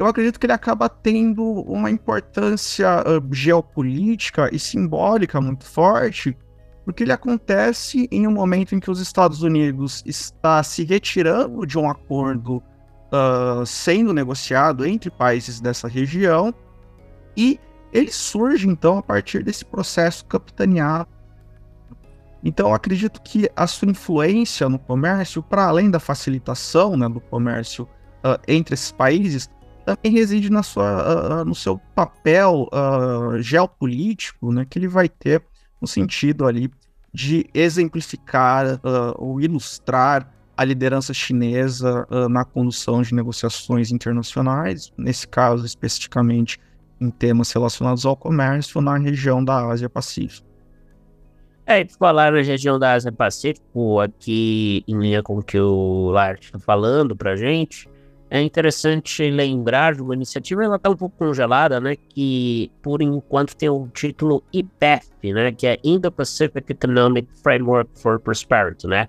eu 0.00 0.06
acredito 0.06 0.40
que 0.40 0.46
ele 0.46 0.52
acaba 0.52 0.88
tendo 0.88 1.44
uma 1.44 1.92
importância 1.92 3.00
uh, 3.02 3.32
geopolítica 3.32 4.50
e 4.52 4.58
simbólica 4.58 5.40
muito 5.40 5.64
forte, 5.64 6.36
porque 6.84 7.04
ele 7.04 7.12
acontece 7.12 8.08
em 8.10 8.26
um 8.26 8.32
momento 8.32 8.74
em 8.74 8.80
que 8.80 8.90
os 8.90 9.00
Estados 9.00 9.42
Unidos 9.42 10.02
está 10.04 10.60
se 10.60 10.82
retirando 10.82 11.64
de 11.64 11.78
um 11.78 11.88
acordo 11.88 12.56
uh, 12.56 13.64
sendo 13.64 14.12
negociado 14.12 14.84
entre 14.84 15.08
países 15.08 15.60
dessa 15.60 15.86
região 15.86 16.52
e 17.36 17.60
ele 17.92 18.10
surge 18.10 18.68
então 18.68 18.98
a 18.98 19.02
partir 19.02 19.42
desse 19.42 19.64
processo 19.64 20.24
capitaneado. 20.26 21.08
Então, 22.44 22.72
acredito 22.72 23.20
que 23.22 23.50
a 23.56 23.66
sua 23.66 23.88
influência 23.88 24.68
no 24.68 24.78
comércio, 24.78 25.42
para 25.42 25.66
além 25.66 25.90
da 25.90 25.98
facilitação 25.98 26.96
né, 26.96 27.08
do 27.08 27.20
comércio 27.20 27.84
uh, 28.24 28.40
entre 28.46 28.74
esses 28.74 28.92
países, 28.92 29.50
também 29.84 30.12
reside 30.12 30.50
na 30.50 30.62
sua, 30.62 31.40
uh, 31.40 31.44
no 31.44 31.54
seu 31.54 31.78
papel 31.94 32.68
uh, 32.72 33.40
geopolítico, 33.42 34.52
né, 34.52 34.64
que 34.68 34.78
ele 34.78 34.88
vai 34.88 35.08
ter 35.08 35.42
no 35.80 35.88
sentido 35.88 36.46
ali 36.46 36.70
de 37.12 37.48
exemplificar 37.54 38.78
ou 39.16 39.40
ilustrar 39.40 40.30
a 40.54 40.64
liderança 40.64 41.14
chinesa 41.14 42.06
na 42.28 42.44
condução 42.44 43.00
de 43.00 43.14
negociações 43.14 43.90
internacionais, 43.90 44.92
nesse 44.98 45.26
caso 45.26 45.64
especificamente 45.64 46.60
em 47.00 47.10
temas 47.10 47.52
relacionados 47.52 48.04
ao 48.06 48.16
comércio 48.16 48.80
na 48.80 48.96
região 48.96 49.44
da 49.44 49.66
Ásia-Pacífico. 49.68 50.46
É, 51.66 51.80
e 51.80 51.88
falar 51.88 52.32
na 52.32 52.40
região 52.40 52.78
da 52.78 52.92
Ásia-Pacífico, 52.92 53.98
aqui 54.00 54.84
em 54.86 54.98
linha 54.98 55.22
com 55.22 55.38
o 55.38 55.42
que 55.42 55.58
o 55.58 56.10
Lart 56.10 56.44
está 56.44 56.60
falando 56.60 57.16
para 57.16 57.34
gente, 57.34 57.88
é 58.30 58.40
interessante 58.40 59.28
lembrar 59.30 59.94
de 59.94 60.02
uma 60.02 60.14
iniciativa, 60.14 60.64
ela 60.64 60.76
está 60.76 60.90
um 60.90 60.96
pouco 60.96 61.16
congelada, 61.16 61.80
né, 61.80 61.96
que 61.96 62.70
por 62.82 63.02
enquanto 63.02 63.56
tem 63.56 63.68
o 63.68 63.88
título 63.88 64.42
IPEF, 64.52 65.32
né, 65.32 65.52
que 65.52 65.66
é 65.66 65.78
Indo-Pacific 65.82 66.70
Economic 66.70 67.28
Framework 67.42 67.90
for 67.94 68.18
Prosperity, 68.20 68.86
né, 68.86 69.08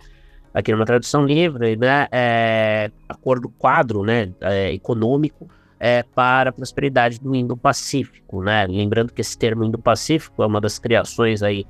aqui 0.54 0.72
numa 0.72 0.86
tradução 0.86 1.26
livre, 1.26 1.76
né, 1.76 2.08
é 2.12 2.92
acordo 3.08 3.50
quadro, 3.50 4.04
né, 4.04 4.32
é, 4.42 4.72
econômico 4.74 5.48
é, 5.80 6.04
para 6.04 6.50
a 6.50 6.54
prosperidade 6.54 7.20
do 7.20 7.36
Indo-Pacífico, 7.36 8.42
né? 8.42 8.66
Lembrando 8.68 9.14
que 9.14 9.22
esse 9.22 9.38
termo 9.38 9.64
Indo-Pacífico 9.64 10.42
é 10.42 10.46
uma 10.46 10.60
das 10.60 10.80
criações 10.80 11.44
aí 11.44 11.66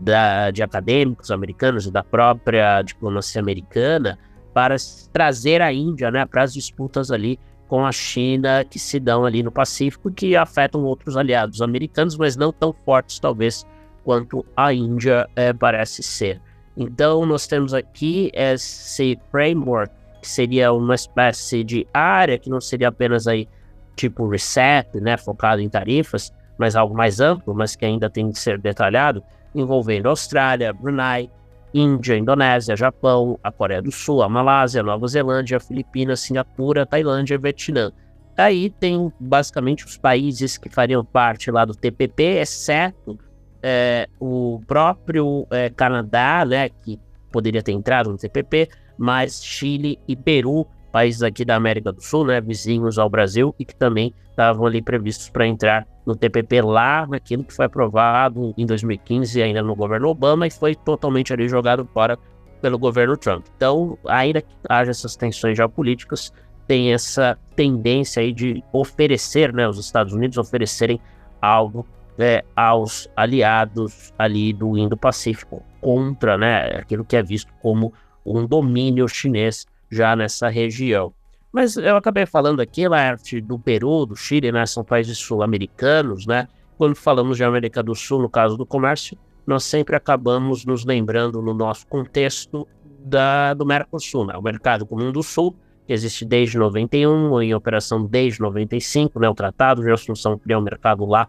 da, 0.00 0.50
de 0.50 0.62
acadêmicos 0.62 1.30
americanos 1.30 1.86
e 1.86 1.90
da 1.90 2.04
própria 2.04 2.82
diplomacia 2.82 3.40
americana 3.40 4.18
para 4.54 4.76
trazer 5.12 5.60
a 5.60 5.72
Índia, 5.72 6.10
né, 6.10 6.24
para 6.24 6.42
as 6.42 6.52
disputas 6.52 7.10
ali 7.10 7.38
com 7.66 7.84
a 7.84 7.92
China 7.92 8.64
que 8.64 8.78
se 8.78 8.98
dão 8.98 9.24
ali 9.24 9.42
no 9.42 9.52
Pacífico 9.52 10.10
que 10.10 10.34
afetam 10.34 10.82
outros 10.84 11.16
aliados 11.16 11.60
americanos, 11.60 12.16
mas 12.16 12.36
não 12.36 12.52
tão 12.52 12.72
fortes 12.84 13.18
talvez 13.18 13.66
quanto 14.04 14.44
a 14.56 14.72
Índia 14.72 15.28
é, 15.36 15.52
parece 15.52 16.02
ser. 16.02 16.40
Então 16.76 17.26
nós 17.26 17.46
temos 17.46 17.74
aqui 17.74 18.30
esse 18.32 19.18
framework 19.30 19.92
que 20.20 20.28
seria 20.28 20.72
uma 20.72 20.94
espécie 20.94 21.62
de 21.64 21.86
área 21.92 22.38
que 22.38 22.50
não 22.50 22.60
seria 22.60 22.88
apenas 22.88 23.26
aí 23.26 23.48
tipo 23.96 24.28
reset, 24.28 24.88
né, 25.00 25.16
focado 25.16 25.60
em 25.60 25.68
tarifas, 25.68 26.32
mas 26.56 26.76
algo 26.76 26.94
mais 26.94 27.20
amplo, 27.20 27.54
mas 27.54 27.74
que 27.74 27.84
ainda 27.84 28.08
tem 28.08 28.30
que 28.30 28.38
ser 28.38 28.58
detalhado, 28.58 29.22
envolvendo 29.54 30.08
Austrália, 30.08 30.72
Brunei, 30.72 31.30
Índia, 31.74 32.16
Indonésia, 32.16 32.76
Japão, 32.76 33.38
a 33.42 33.50
Coreia 33.52 33.82
do 33.82 33.90
Sul, 33.90 34.22
a 34.22 34.28
Malásia, 34.28 34.82
Nova 34.82 35.06
Zelândia, 35.06 35.60
Filipinas, 35.60 36.20
Singapura, 36.20 36.86
Tailândia 36.86 37.34
e 37.34 37.38
Vietnã. 37.38 37.92
Aí 38.36 38.70
tem 38.70 39.12
basicamente 39.18 39.84
os 39.84 39.96
países 39.96 40.56
que 40.56 40.68
fariam 40.68 41.04
parte 41.04 41.50
lá 41.50 41.64
do 41.64 41.74
TPP, 41.74 42.22
exceto 42.40 43.18
é, 43.62 44.08
o 44.20 44.60
próprio 44.66 45.46
é, 45.50 45.68
Canadá, 45.70 46.44
né, 46.46 46.68
que 46.68 46.98
poderia 47.30 47.62
ter 47.62 47.72
entrado 47.72 48.10
no 48.10 48.16
TPP, 48.16 48.68
mas 48.98 49.42
Chile 49.42 49.98
e 50.08 50.16
Peru, 50.16 50.66
países 50.90 51.22
aqui 51.22 51.44
da 51.44 51.54
América 51.54 51.92
do 51.92 52.02
Sul, 52.02 52.26
né, 52.26 52.40
vizinhos 52.40 52.98
ao 52.98 53.08
Brasil, 53.08 53.54
e 53.58 53.64
que 53.64 53.74
também 53.74 54.12
estavam 54.30 54.66
ali 54.66 54.82
previstos 54.82 55.28
para 55.28 55.46
entrar 55.46 55.86
no 56.04 56.16
TPP 56.16 56.62
lá, 56.62 57.06
naquilo 57.06 57.44
que 57.44 57.52
foi 57.52 57.66
aprovado 57.66 58.54
em 58.56 58.64
2015 58.64 59.42
ainda 59.42 59.62
no 59.62 59.74
governo 59.74 60.08
Obama 60.08 60.46
e 60.46 60.50
foi 60.50 60.74
totalmente 60.74 61.32
ali 61.32 61.48
jogado 61.48 61.84
fora 61.92 62.18
pelo 62.60 62.78
governo 62.78 63.16
Trump. 63.16 63.46
Então, 63.56 63.98
ainda 64.06 64.40
que 64.40 64.54
haja 64.68 64.90
essas 64.90 65.16
tensões 65.16 65.56
geopolíticas, 65.56 66.32
tem 66.66 66.92
essa 66.92 67.38
tendência 67.56 68.22
aí 68.22 68.32
de 68.32 68.62
oferecer, 68.72 69.52
né, 69.52 69.68
os 69.68 69.78
Estados 69.78 70.12
Unidos 70.12 70.38
oferecerem 70.38 71.00
algo 71.40 71.86
é, 72.18 72.44
aos 72.54 73.08
aliados 73.16 74.12
ali 74.18 74.52
do 74.52 74.76
Indo-Pacífico 74.76 75.62
contra, 75.80 76.36
né, 76.36 76.78
aquilo 76.78 77.04
que 77.04 77.16
é 77.16 77.22
visto 77.22 77.52
como 77.62 77.92
um 78.36 78.46
domínio 78.46 79.08
chinês 79.08 79.66
já 79.90 80.14
nessa 80.14 80.48
região. 80.48 81.12
Mas 81.52 81.76
eu 81.76 81.96
acabei 81.96 82.26
falando 82.26 82.60
aqui, 82.60 82.86
Laerte, 82.86 83.40
do 83.40 83.58
Peru, 83.58 84.04
do 84.04 84.14
Chile, 84.14 84.52
né? 84.52 84.66
São 84.66 84.84
países 84.84 85.16
sul-americanos, 85.18 86.26
né? 86.26 86.46
Quando 86.76 86.94
falamos 86.94 87.36
de 87.36 87.44
América 87.44 87.82
do 87.82 87.94
Sul, 87.94 88.20
no 88.20 88.28
caso 88.28 88.56
do 88.56 88.66
comércio, 88.66 89.16
nós 89.46 89.64
sempre 89.64 89.96
acabamos 89.96 90.66
nos 90.66 90.84
lembrando 90.84 91.40
no 91.40 91.54
nosso 91.54 91.86
contexto 91.86 92.68
da, 93.00 93.54
do 93.54 93.64
Mercosul, 93.64 94.26
né? 94.26 94.36
O 94.36 94.42
Mercado 94.42 94.84
Comum 94.84 95.10
do 95.10 95.22
Sul, 95.22 95.56
que 95.86 95.92
existe 95.92 96.24
desde 96.26 96.58
91, 96.58 97.40
em 97.40 97.54
operação 97.54 98.04
desde 98.04 98.40
95, 98.40 99.18
né? 99.18 99.28
O 99.28 99.34
Tratado 99.34 99.82
de 99.82 99.90
Assunção 99.90 100.38
criou 100.38 100.60
o 100.60 100.64
mercado 100.64 101.06
lá 101.06 101.26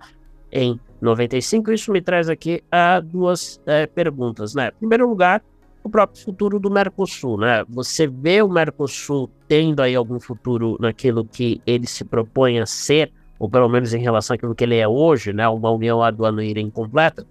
em 0.52 0.78
95. 1.02 1.72
Isso 1.72 1.92
me 1.94 2.02
traz 2.02 2.28
aqui 2.28 2.62
a 2.70 3.00
duas 3.00 3.62
é, 3.66 3.88
perguntas, 3.88 4.54
né? 4.54 4.68
Em 4.68 4.80
primeiro 4.80 5.08
lugar, 5.08 5.42
o 5.84 5.90
próprio 5.90 6.22
futuro 6.22 6.60
do 6.60 6.70
Mercosul, 6.70 7.38
né? 7.38 7.64
Você 7.70 8.08
vê 8.08 8.42
o 8.42 8.50
Mercosul 8.50 9.30
tendo 9.48 9.82
aí 9.82 9.96
algum 9.96 10.20
futuro 10.20 10.78
naquilo 10.80 11.26
que 11.26 11.62
ele 11.66 11.88
se 11.88 12.04
propõe 12.04 12.60
a 12.60 12.66
ser, 12.66 13.12
ou 13.38 13.50
pelo 13.50 13.70
menos 13.70 13.94
em 13.94 14.00
relação 14.00 14.36
àquilo 14.36 14.54
que 14.54 14.64
ele 14.64 14.76
é 14.76 14.88
hoje, 14.88 15.32
né? 15.32 15.48
Uma 15.48 15.72
união 15.72 16.04
aduaneira 16.04 16.60
incompleta. 16.60 17.26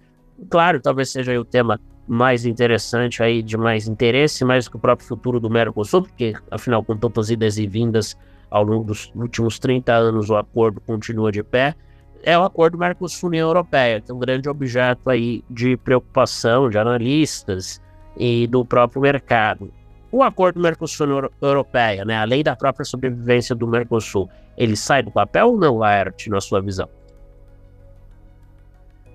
Claro, 0.49 0.79
talvez 0.79 1.09
seja 1.11 1.39
o 1.39 1.45
tema 1.45 1.79
mais 2.07 2.43
interessante 2.43 3.21
aí, 3.21 3.43
de 3.43 3.55
mais 3.55 3.87
interesse, 3.87 4.43
mais 4.43 4.67
que 4.67 4.75
o 4.75 4.79
próprio 4.79 5.07
futuro 5.07 5.39
do 5.39 5.49
Mercosul, 5.49 6.01
porque 6.01 6.33
afinal, 6.49 6.83
com 6.83 6.97
tantas 6.97 7.29
idas 7.29 7.57
e 7.59 7.67
vindas 7.67 8.17
ao 8.49 8.63
longo 8.63 8.85
dos 8.85 9.11
últimos 9.13 9.59
30 9.59 9.93
anos, 9.93 10.29
o 10.29 10.35
acordo 10.35 10.81
continua 10.81 11.31
de 11.31 11.43
pé. 11.43 11.75
É 12.23 12.37
o 12.37 12.43
acordo 12.43 12.79
Mercosul-União 12.79 13.47
Europeia, 13.47 14.01
que 14.01 14.11
é 14.11 14.13
um 14.13 14.19
grande 14.19 14.49
objeto 14.49 15.09
aí 15.09 15.43
de 15.49 15.77
preocupação 15.77 16.67
de 16.67 16.79
analistas, 16.79 17.79
e 18.17 18.47
do 18.47 18.65
próprio 18.65 19.01
mercado. 19.01 19.71
O 20.11 20.23
acordo 20.23 20.59
Mercosul-Europeia, 20.59 22.03
né, 22.03 22.17
além 22.17 22.43
da 22.43 22.55
própria 22.55 22.83
sobrevivência 22.83 23.55
do 23.55 23.67
Mercosul, 23.67 24.29
ele 24.57 24.75
sai 24.75 25.03
do 25.03 25.11
papel 25.11 25.49
ou 25.49 25.57
não, 25.57 25.77
Laerte, 25.77 26.29
na 26.29 26.41
sua 26.41 26.61
visão? 26.61 26.89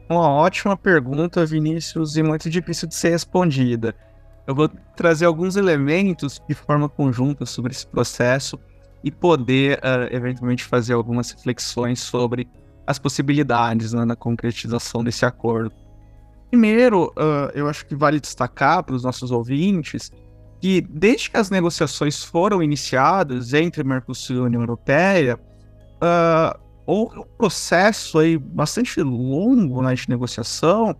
Uma 0.08 0.28
ótima 0.28 0.76
pergunta, 0.76 1.44
Vinícius, 1.44 2.16
e 2.16 2.22
muito 2.22 2.48
difícil 2.48 2.86
de 2.86 2.94
ser 2.94 3.10
respondida. 3.10 3.94
Eu 4.46 4.54
vou 4.54 4.68
trazer 4.94 5.24
alguns 5.24 5.56
elementos 5.56 6.40
de 6.46 6.54
forma 6.54 6.88
conjunta 6.88 7.46
sobre 7.46 7.72
esse 7.72 7.86
processo 7.86 8.58
e 9.02 9.10
poder, 9.10 9.78
uh, 9.78 10.14
eventualmente, 10.14 10.64
fazer 10.64 10.92
algumas 10.92 11.30
reflexões 11.30 12.00
sobre 12.00 12.46
as 12.86 12.98
possibilidades 12.98 13.92
né, 13.92 14.04
na 14.04 14.14
concretização 14.14 15.02
desse 15.02 15.24
acordo. 15.24 15.72
Primeiro, 16.54 17.12
uh, 17.16 17.50
eu 17.52 17.68
acho 17.68 17.84
que 17.84 17.96
vale 17.96 18.20
destacar 18.20 18.84
para 18.84 18.94
os 18.94 19.02
nossos 19.02 19.32
ouvintes 19.32 20.12
que, 20.60 20.80
desde 20.80 21.28
que 21.28 21.36
as 21.36 21.50
negociações 21.50 22.22
foram 22.22 22.62
iniciadas 22.62 23.52
entre 23.52 23.82
Mercosul 23.82 24.36
e 24.36 24.40
União 24.40 24.62
Europeia, 24.62 25.36
uh, 25.96 26.56
houve 26.86 27.18
um 27.18 27.24
processo 27.36 28.20
aí 28.20 28.38
bastante 28.38 29.02
longo 29.02 29.82
né, 29.82 29.96
de 29.96 30.08
negociação 30.08 30.94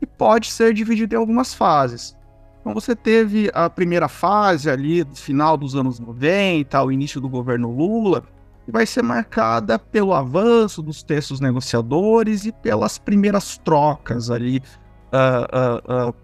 que 0.00 0.06
pode 0.08 0.50
ser 0.50 0.74
dividido 0.74 1.14
em 1.14 1.18
algumas 1.18 1.54
fases. 1.54 2.16
Então, 2.60 2.74
você 2.74 2.96
teve 2.96 3.48
a 3.54 3.70
primeira 3.70 4.08
fase 4.08 4.68
ali, 4.68 5.06
final 5.14 5.56
dos 5.56 5.76
anos 5.76 6.00
90, 6.00 6.82
o 6.82 6.90
início 6.90 7.20
do 7.20 7.28
governo 7.28 7.70
Lula, 7.70 8.24
que 8.64 8.72
vai 8.72 8.84
ser 8.84 9.04
marcada 9.04 9.78
pelo 9.78 10.12
avanço 10.12 10.82
dos 10.82 11.04
textos 11.04 11.38
negociadores 11.38 12.44
e 12.44 12.50
pelas 12.50 12.98
primeiras 12.98 13.56
trocas 13.56 14.32
ali 14.32 14.60
uh, 15.12 16.10
uh, 16.10 16.14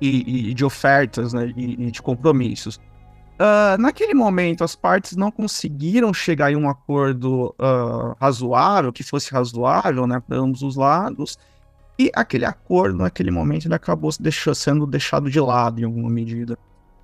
e, 0.00 0.50
e, 0.50 0.54
de 0.54 0.64
ofertas 0.64 1.32
né, 1.32 1.52
e, 1.56 1.86
e 1.86 1.90
de 1.90 2.00
compromissos. 2.00 2.80
naquele 3.78 4.14
momento, 4.14 4.64
as 4.64 4.74
partes 4.74 5.16
não 5.16 5.30
conseguiram 5.30 6.12
chegar 6.12 6.52
em 6.52 6.56
um 6.56 6.68
acordo 6.68 7.54
razoável, 8.20 8.92
que 8.92 9.02
fosse 9.02 9.32
razoável 9.32 10.06
né, 10.06 10.20
para 10.20 10.38
ambos 10.38 10.62
os 10.62 10.76
lados, 10.76 11.38
e 11.98 12.10
aquele 12.14 12.46
acordo, 12.46 12.96
naquele 12.96 13.30
momento, 13.30 13.66
ele 13.66 13.74
acabou 13.74 14.10
deixou, 14.18 14.54
sendo 14.54 14.86
deixado 14.86 15.30
de 15.30 15.38
lado 15.38 15.80
em 15.80 15.84
alguma 15.84 16.08
medida. 16.08 16.58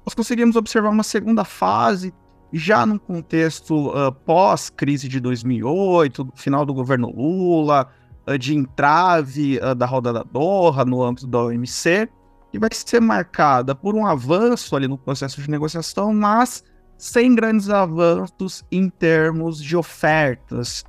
Nós 0.06 0.14
conseguimos 0.14 0.56
observar 0.56 0.88
uma 0.88 1.02
segunda 1.02 1.44
fase 1.44 2.14
já 2.52 2.86
num 2.86 2.96
contexto 2.96 3.88
uh, 3.88 4.12
pós-crise 4.12 5.08
de 5.08 5.20
2008, 5.20 6.32
final 6.34 6.64
do 6.64 6.72
governo 6.72 7.10
Lula, 7.10 7.88
de 8.38 8.54
entrave 8.54 9.58
uh, 9.58 9.74
da 9.74 9.86
roda 9.86 10.12
da 10.12 10.22
Doha 10.22 10.84
no 10.84 11.02
âmbito 11.02 11.26
da 11.26 11.44
OMC, 11.44 12.08
que 12.50 12.58
vai 12.58 12.70
ser 12.72 13.00
marcada 13.00 13.74
por 13.74 13.94
um 13.94 14.06
avanço 14.06 14.74
ali 14.74 14.88
no 14.88 14.98
processo 14.98 15.40
de 15.40 15.50
negociação, 15.50 16.12
mas 16.12 16.64
sem 16.98 17.34
grandes 17.34 17.68
avanços 17.68 18.64
em 18.72 18.88
termos 18.88 19.62
de 19.62 19.76
ofertas 19.76 20.82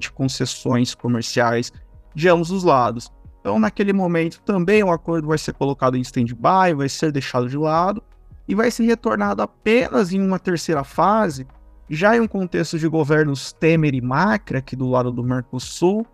de 0.00 0.10
concessões 0.10 0.94
comerciais 0.94 1.70
de 2.14 2.28
ambos 2.28 2.50
os 2.50 2.64
lados. 2.64 3.10
Então, 3.40 3.58
naquele 3.58 3.92
momento, 3.92 4.40
também 4.42 4.82
o 4.82 4.90
acordo 4.90 5.28
vai 5.28 5.38
ser 5.38 5.54
colocado 5.54 5.96
em 5.96 6.00
stand-by, 6.00 6.74
vai 6.76 6.88
ser 6.88 7.10
deixado 7.10 7.48
de 7.48 7.56
lado 7.56 8.02
e 8.46 8.54
vai 8.54 8.70
ser 8.70 8.84
retornado 8.84 9.42
apenas 9.42 10.12
em 10.12 10.20
uma 10.20 10.38
terceira 10.38 10.84
fase, 10.84 11.46
já 11.88 12.16
em 12.16 12.20
um 12.20 12.28
contexto 12.28 12.78
de 12.78 12.86
governos 12.86 13.52
Temer 13.52 13.94
e 13.94 14.00
Macri, 14.00 14.58
aqui 14.58 14.76
do 14.76 14.88
lado 14.88 15.10
do 15.10 15.22
Mercosul, 15.22 16.06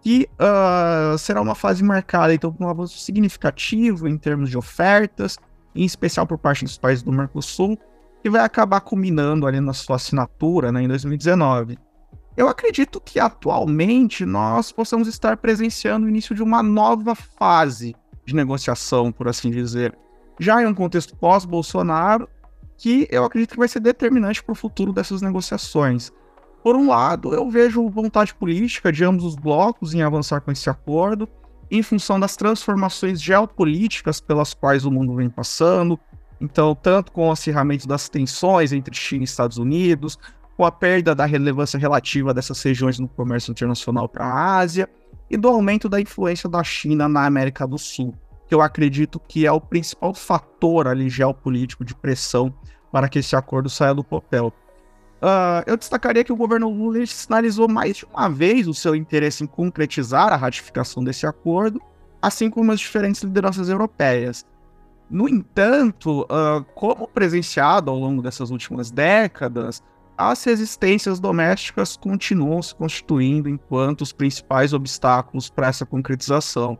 que 0.00 0.28
uh, 0.34 1.18
será 1.18 1.40
uma 1.40 1.54
fase 1.54 1.82
marcada 1.82 2.32
então 2.32 2.52
por 2.52 2.64
um 2.64 2.68
avanço 2.68 2.98
significativo 2.98 4.08
em 4.08 4.16
termos 4.16 4.50
de 4.50 4.56
ofertas, 4.56 5.38
em 5.74 5.84
especial 5.84 6.26
por 6.26 6.38
parte 6.38 6.64
dos 6.64 6.78
países 6.78 7.02
do 7.02 7.12
Mercosul, 7.12 7.78
que 8.22 8.30
vai 8.30 8.42
acabar 8.42 8.80
culminando 8.80 9.46
ali 9.46 9.60
na 9.60 9.72
sua 9.72 9.96
assinatura 9.96 10.72
né, 10.72 10.82
em 10.82 10.88
2019. 10.88 11.78
Eu 12.36 12.48
acredito 12.48 13.00
que 13.00 13.18
atualmente 13.18 14.24
nós 14.24 14.70
possamos 14.70 15.08
estar 15.08 15.36
presenciando 15.36 16.06
o 16.06 16.08
início 16.08 16.34
de 16.34 16.42
uma 16.42 16.62
nova 16.62 17.14
fase 17.14 17.96
de 18.24 18.34
negociação, 18.34 19.10
por 19.10 19.26
assim 19.26 19.50
dizer. 19.50 19.96
Já 20.38 20.62
em 20.62 20.66
um 20.66 20.74
contexto 20.74 21.16
pós-Bolsonaro, 21.16 22.28
que 22.76 23.08
eu 23.10 23.24
acredito 23.24 23.52
que 23.52 23.58
vai 23.58 23.66
ser 23.66 23.80
determinante 23.80 24.42
para 24.42 24.52
o 24.52 24.54
futuro 24.54 24.92
dessas 24.92 25.20
negociações. 25.20 26.12
Por 26.68 26.76
um 26.76 26.88
lado, 26.88 27.32
eu 27.32 27.48
vejo 27.48 27.88
vontade 27.88 28.34
política 28.34 28.92
de 28.92 29.02
ambos 29.02 29.24
os 29.24 29.34
blocos 29.34 29.94
em 29.94 30.02
avançar 30.02 30.42
com 30.42 30.52
esse 30.52 30.68
acordo, 30.68 31.26
em 31.70 31.82
função 31.82 32.20
das 32.20 32.36
transformações 32.36 33.22
geopolíticas 33.22 34.20
pelas 34.20 34.52
quais 34.52 34.84
o 34.84 34.90
mundo 34.90 35.14
vem 35.14 35.30
passando. 35.30 35.98
Então, 36.38 36.74
tanto 36.74 37.10
com 37.10 37.26
o 37.26 37.32
acirramento 37.32 37.88
das 37.88 38.10
tensões 38.10 38.70
entre 38.70 38.94
China 38.94 39.22
e 39.22 39.24
Estados 39.24 39.56
Unidos, 39.56 40.18
com 40.58 40.64
a 40.66 40.70
perda 40.70 41.14
da 41.14 41.24
relevância 41.24 41.78
relativa 41.78 42.34
dessas 42.34 42.62
regiões 42.62 42.98
no 42.98 43.08
comércio 43.08 43.50
internacional 43.50 44.06
para 44.06 44.26
a 44.26 44.58
Ásia 44.58 44.90
e 45.30 45.38
do 45.38 45.48
aumento 45.48 45.88
da 45.88 45.98
influência 45.98 46.50
da 46.50 46.62
China 46.62 47.08
na 47.08 47.24
América 47.24 47.66
do 47.66 47.78
Sul, 47.78 48.14
que 48.46 48.54
eu 48.54 48.60
acredito 48.60 49.18
que 49.18 49.46
é 49.46 49.50
o 49.50 49.58
principal 49.58 50.12
fator 50.12 50.86
ali 50.86 51.08
geopolítico 51.08 51.82
de 51.82 51.94
pressão 51.94 52.54
para 52.92 53.08
que 53.08 53.20
esse 53.20 53.34
acordo 53.34 53.70
saia 53.70 53.94
do 53.94 54.04
papel. 54.04 54.52
Uh, 55.20 55.66
eu 55.66 55.76
destacaria 55.76 56.22
que 56.22 56.32
o 56.32 56.36
governo 56.36 56.70
Lula 56.70 57.04
sinalizou 57.06 57.68
mais 57.68 57.96
de 57.96 58.04
uma 58.06 58.28
vez 58.28 58.68
o 58.68 58.74
seu 58.74 58.94
interesse 58.94 59.42
em 59.42 59.46
concretizar 59.46 60.32
a 60.32 60.36
ratificação 60.36 61.02
desse 61.02 61.26
acordo, 61.26 61.82
assim 62.22 62.48
como 62.48 62.70
as 62.70 62.78
diferentes 62.78 63.22
lideranças 63.22 63.68
europeias. 63.68 64.46
No 65.10 65.28
entanto, 65.28 66.22
uh, 66.22 66.62
como 66.74 67.08
presenciado 67.08 67.90
ao 67.90 67.98
longo 67.98 68.22
dessas 68.22 68.50
últimas 68.50 68.90
décadas, 68.90 69.82
as 70.16 70.42
resistências 70.44 71.18
domésticas 71.18 71.96
continuam 71.96 72.60
se 72.60 72.74
constituindo 72.74 73.48
enquanto 73.48 74.02
os 74.02 74.12
principais 74.12 74.72
obstáculos 74.72 75.48
para 75.48 75.68
essa 75.68 75.86
concretização. 75.86 76.78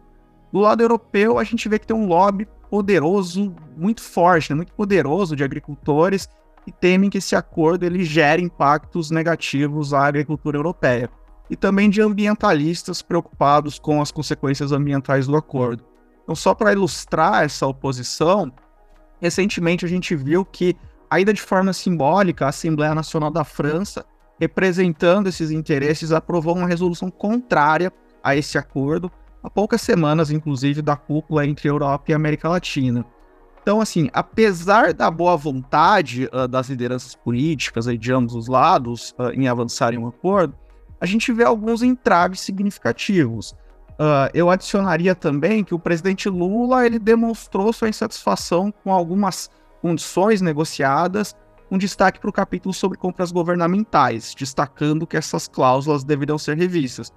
Do 0.53 0.61
lado 0.61 0.83
europeu, 0.83 1.39
a 1.39 1.45
gente 1.45 1.69
vê 1.69 1.79
que 1.79 1.87
tem 1.87 1.97
um 1.97 2.07
lobby 2.07 2.47
poderoso, 2.71 3.55
muito 3.77 4.03
forte, 4.03 4.51
né, 4.51 4.57
muito 4.57 4.73
poderoso 4.75 5.35
de 5.35 5.43
agricultores 5.43 6.29
que 6.69 6.73
temem 6.73 7.09
que 7.09 7.17
esse 7.17 7.35
acordo 7.35 7.85
ele 7.85 8.05
gere 8.05 8.43
impactos 8.43 9.11
negativos 9.11 9.95
à 9.95 10.05
agricultura 10.07 10.59
europeia. 10.59 11.09
E 11.49 11.57
também 11.57 11.89
de 11.89 12.03
ambientalistas 12.03 13.01
preocupados 13.01 13.79
com 13.79 14.03
as 14.03 14.11
consequências 14.11 14.71
ambientais 14.71 15.27
do 15.27 15.35
acordo. 15.35 15.83
Então, 16.23 16.35
só 16.35 16.55
para 16.55 16.73
ilustrar 16.73 17.43
essa 17.45 17.67
oposição, 17.67 18.53
recentemente 19.19 19.87
a 19.87 19.89
gente 19.89 20.15
viu 20.15 20.45
que 20.45 20.77
ainda 21.09 21.33
de 21.33 21.41
forma 21.41 21.73
simbólica, 21.73 22.45
a 22.45 22.51
Assembleia 22.51 22.95
Nacional 22.95 23.31
da 23.31 23.45
França, 23.45 24.05
representando 24.39 25.27
esses 25.27 25.51
interesses, 25.51 26.13
aprovou 26.13 26.55
uma 26.55 26.69
resolução 26.69 27.11
contrária 27.11 27.91
a 28.23 28.37
esse 28.37 28.59
acordo, 28.59 29.11
há 29.43 29.49
poucas 29.49 29.81
semanas, 29.81 30.31
inclusive, 30.31 30.83
da 30.83 30.97
cúpula 30.97 31.47
entre 31.47 31.67
Europa 31.67 32.11
e 32.11 32.15
América 32.15 32.47
Latina. 32.47 33.07
Então, 33.69 33.83
assim, 33.83 34.09
apesar 34.15 34.95
da 34.95 35.11
boa 35.11 35.37
vontade 35.37 36.27
uh, 36.33 36.49
das 36.49 36.71
lideranças 36.71 37.15
políticas 37.15 37.87
aí, 37.87 37.99
de 37.99 38.11
ambos 38.11 38.35
os 38.35 38.49
lados 38.49 39.15
uh, 39.19 39.31
em 39.35 39.47
avançar 39.47 39.93
em 39.93 39.99
um 39.99 40.07
acordo, 40.07 40.55
a 40.99 41.05
gente 41.05 41.31
vê 41.35 41.45
alguns 41.45 41.83
entraves 41.83 42.41
significativos. 42.41 43.51
Uh, 44.01 44.33
eu 44.33 44.49
adicionaria 44.49 45.15
também 45.15 45.63
que 45.63 45.75
o 45.75 45.79
presidente 45.79 46.31
Lula 46.31 46.87
ele 46.87 46.99
demonstrou 46.99 47.71
sua 47.71 47.91
insatisfação 47.91 48.73
com 48.73 48.91
algumas 48.91 49.51
condições 49.83 50.41
negociadas, 50.41 51.37
um 51.71 51.77
destaque 51.77 52.19
para 52.19 52.31
o 52.31 52.33
capítulo 52.33 52.73
sobre 52.73 52.97
compras 52.97 53.31
governamentais, 53.31 54.35
destacando 54.35 55.07
que 55.07 55.19
essas 55.19 55.47
cláusulas 55.47 56.05
deveriam 56.05 56.39
ser 56.39 56.57
revistas, 56.57 57.13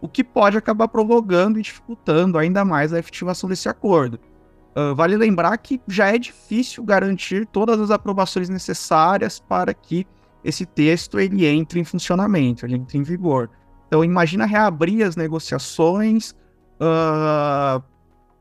o 0.00 0.08
que 0.08 0.24
pode 0.24 0.58
acabar 0.58 0.88
provocando 0.88 1.60
e 1.60 1.62
dificultando 1.62 2.38
ainda 2.38 2.64
mais 2.64 2.92
a 2.92 2.98
efetivação 2.98 3.48
desse 3.48 3.68
acordo. 3.68 4.18
Uh, 4.74 4.94
vale 4.94 5.16
lembrar 5.16 5.56
que 5.58 5.80
já 5.86 6.14
é 6.14 6.18
difícil 6.18 6.82
garantir 6.82 7.46
todas 7.46 7.78
as 7.78 7.90
aprovações 7.90 8.48
necessárias 8.48 9.38
para 9.38 9.74
que 9.74 10.06
esse 10.42 10.64
texto 10.64 11.20
ele 11.20 11.46
entre 11.46 11.78
em 11.78 11.84
funcionamento, 11.84 12.64
ele 12.64 12.76
entre 12.76 12.96
em 12.98 13.02
vigor. 13.02 13.50
Então 13.86 14.02
imagina 14.02 14.46
reabrir 14.46 15.06
as 15.06 15.14
negociações 15.14 16.34
uh, 16.80 17.82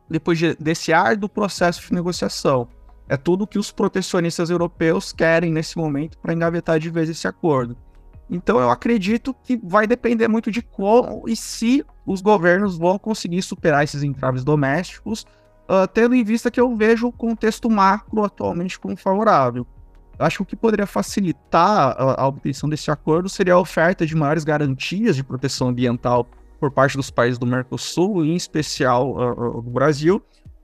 depois 0.09 0.37
de, 0.37 0.55
desse 0.55 0.93
árduo 0.93 1.27
processo 1.27 1.81
de 1.85 1.93
negociação. 1.93 2.67
É 3.09 3.17
tudo 3.17 3.45
que 3.45 3.59
os 3.59 3.71
protecionistas 3.71 4.49
europeus 4.49 5.11
querem 5.11 5.51
nesse 5.51 5.77
momento 5.77 6.17
para 6.17 6.33
engavetar 6.33 6.79
de 6.79 6.89
vez 6.89 7.09
esse 7.09 7.27
acordo. 7.27 7.75
Então 8.29 8.57
eu 8.57 8.69
acredito 8.69 9.33
que 9.43 9.59
vai 9.61 9.85
depender 9.85 10.29
muito 10.29 10.49
de 10.49 10.61
como 10.61 11.27
e 11.27 11.35
se 11.35 11.85
os 12.05 12.21
governos 12.21 12.77
vão 12.77 12.97
conseguir 12.97 13.41
superar 13.41 13.83
esses 13.83 14.03
entraves 14.03 14.45
domésticos, 14.45 15.25
uh, 15.69 15.87
tendo 15.93 16.15
em 16.15 16.23
vista 16.23 16.51
que 16.51 16.59
eu 16.59 16.75
vejo 16.75 17.07
o 17.07 17.11
contexto 17.11 17.69
macro 17.69 18.23
atualmente 18.23 18.79
como 18.79 18.95
favorável. 18.95 19.65
Eu 20.17 20.25
acho 20.25 20.37
que 20.37 20.43
o 20.43 20.45
que 20.45 20.55
poderia 20.55 20.85
facilitar 20.85 21.95
a, 21.97 22.21
a 22.21 22.27
obtenção 22.27 22.69
desse 22.69 22.91
acordo 22.91 23.27
seria 23.27 23.53
a 23.53 23.59
oferta 23.59 24.05
de 24.05 24.15
maiores 24.15 24.43
garantias 24.43 25.15
de 25.15 25.23
proteção 25.23 25.69
ambiental 25.69 26.27
por 26.59 26.69
parte 26.69 26.95
dos 26.95 27.09
países 27.09 27.39
do 27.39 27.47
Mercosul, 27.47 28.23
em 28.23 28.35
especial 28.35 29.13
uh, 29.13 29.57
uh, 29.57 29.61
do 29.63 29.71
Brasil, 29.71 30.23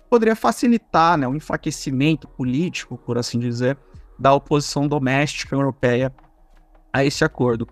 poderia 0.10 0.36
facilitar 0.36 1.18
né, 1.18 1.28
o 1.28 1.36
enfraquecimento 1.36 2.28
político, 2.28 2.98
por 2.98 3.18
assim 3.18 3.40
dizer, 3.40 3.78
da 4.18 4.34
oposição 4.34 4.88
doméstica 4.88 5.56
europeia 5.56 6.14
a 6.94 7.04
esse 7.04 7.24
acordo. 7.24 7.68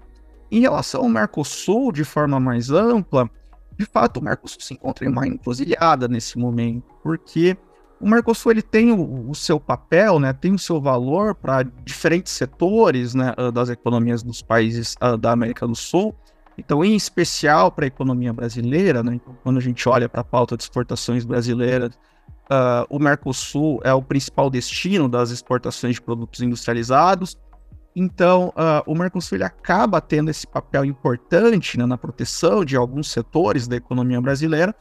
Em 0.51 0.61
relação 0.61 1.01
ao 1.01 1.09
Mercosul, 1.09 1.91
de 1.91 2.03
forma 2.03 2.39
mais 2.39 2.69
ampla, 2.69 3.29
de 3.77 3.85
fato, 3.85 4.19
o 4.19 4.23
Mercosul 4.23 4.61
se 4.61 4.73
encontra 4.73 5.05
em 5.05 5.09
uma 5.09 5.27
encruzilhada 5.27 6.07
nesse 6.07 6.37
momento, 6.37 6.83
porque 7.03 7.57
o 7.99 8.09
Mercosul 8.09 8.51
ele 8.51 8.61
tem 8.61 8.91
o, 8.91 9.29
o 9.29 9.35
seu 9.35 9.59
papel, 9.59 10.19
né, 10.19 10.33
tem 10.33 10.53
o 10.53 10.59
seu 10.59 10.81
valor 10.81 11.35
para 11.35 11.63
diferentes 11.63 12.33
setores 12.33 13.13
né, 13.13 13.33
das 13.53 13.69
economias 13.69 14.21
dos 14.23 14.41
países 14.41 14.95
uh, 15.01 15.17
da 15.17 15.31
América 15.31 15.67
do 15.67 15.75
Sul, 15.75 16.15
então, 16.57 16.83
em 16.83 16.95
especial 16.95 17.71
para 17.71 17.85
a 17.85 17.87
economia 17.87 18.31
brasileira, 18.31 19.03
né, 19.03 19.15
então, 19.15 19.35
quando 19.43 19.57
a 19.57 19.61
gente 19.61 19.87
olha 19.89 20.07
para 20.07 20.21
a 20.21 20.23
pauta 20.23 20.55
de 20.55 20.63
exportações 20.63 21.25
brasileiras, 21.25 21.93
uh, 22.45 22.85
o 22.89 22.97
Mercosul 22.97 23.81
é 23.83 23.93
o 23.93 24.01
principal 24.01 24.49
destino 24.49 25.09
das 25.09 25.31
exportações 25.31 25.95
de 25.95 26.01
produtos 26.01 26.41
industrializados. 26.41 27.37
Então, 27.95 28.49
uh, 28.49 28.83
o 28.85 28.93
Mercosul 28.93 29.41
acaba 29.41 30.01
tendo 30.01 30.29
esse 30.29 30.45
papel 30.45 30.83
importante 30.83 31.77
né, 31.77 31.85
na 31.85 31.97
proteção 31.97 32.65
de 32.65 32.75
alguns 32.75 33.09
setores 33.09 33.67
da 33.67 33.77
economia 33.77 34.19
brasileira. 34.19 34.75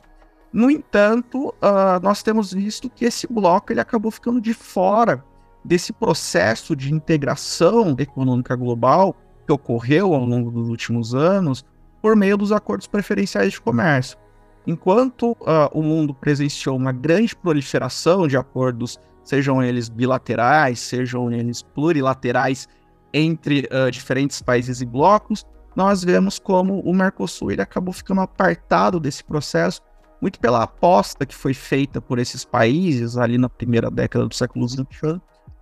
No 0.53 0.68
entanto, 0.68 1.48
uh, 1.48 2.03
nós 2.03 2.22
temos 2.22 2.53
visto 2.53 2.90
que 2.90 3.05
esse 3.05 3.27
bloco 3.33 3.72
ele 3.72 3.81
acabou 3.81 4.11
ficando 4.11 4.40
de 4.40 4.53
fora 4.53 5.24
desse 5.64 5.92
processo 5.92 6.74
de 6.74 6.92
integração 6.92 7.94
econômica 7.98 8.57
global 8.57 9.16
que 9.46 9.53
ocorreu 9.53 10.12
ao 10.12 10.24
longo 10.24 10.50
dos 10.50 10.68
últimos 10.68 11.14
anos 11.14 11.64
por 12.03 12.16
meio 12.16 12.37
dos 12.37 12.50
acordos 12.50 12.87
preferenciais 12.87 13.53
de 13.53 13.61
comércio. 13.61 14.18
Enquanto 14.66 15.33
uh, 15.33 15.70
o 15.72 15.83
mundo 15.83 16.12
presenciou 16.14 16.77
uma 16.77 16.92
grande 16.92 17.37
proliferação 17.37 18.27
de 18.27 18.37
acordos, 18.37 18.98
sejam 19.22 19.62
eles 19.62 19.88
bilaterais, 19.88 20.81
sejam 20.81 21.31
eles 21.31 21.62
plurilaterais, 21.62 22.68
entre 23.14 23.68
uh, 23.70 23.90
diferentes 23.92 24.42
países 24.42 24.81
e 24.81 24.85
blocos, 24.85 25.46
nós 25.77 26.03
vemos 26.03 26.38
como 26.38 26.81
o 26.81 26.92
Mercosul 26.92 27.53
ele 27.53 27.62
acabou 27.62 27.94
ficando 27.94 28.20
apartado 28.20 28.98
desse 28.98 29.22
processo, 29.22 29.81
muito 30.20 30.40
pela 30.40 30.64
aposta 30.64 31.24
que 31.24 31.35
foi 31.35 31.55
feita 31.55 32.00
por 32.00 32.18
esses 32.18 32.44
países 32.44 33.16
ali 33.16 33.38
na 33.38 33.48
primeira 33.48 33.90
década 33.90 34.27
do 34.27 34.35
século 34.35 34.68
XX 34.68 34.85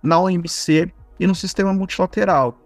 na 0.01 0.19
OMC 0.19 0.91
e 1.19 1.27
no 1.27 1.35
sistema 1.35 1.73
multilateral. 1.73 2.57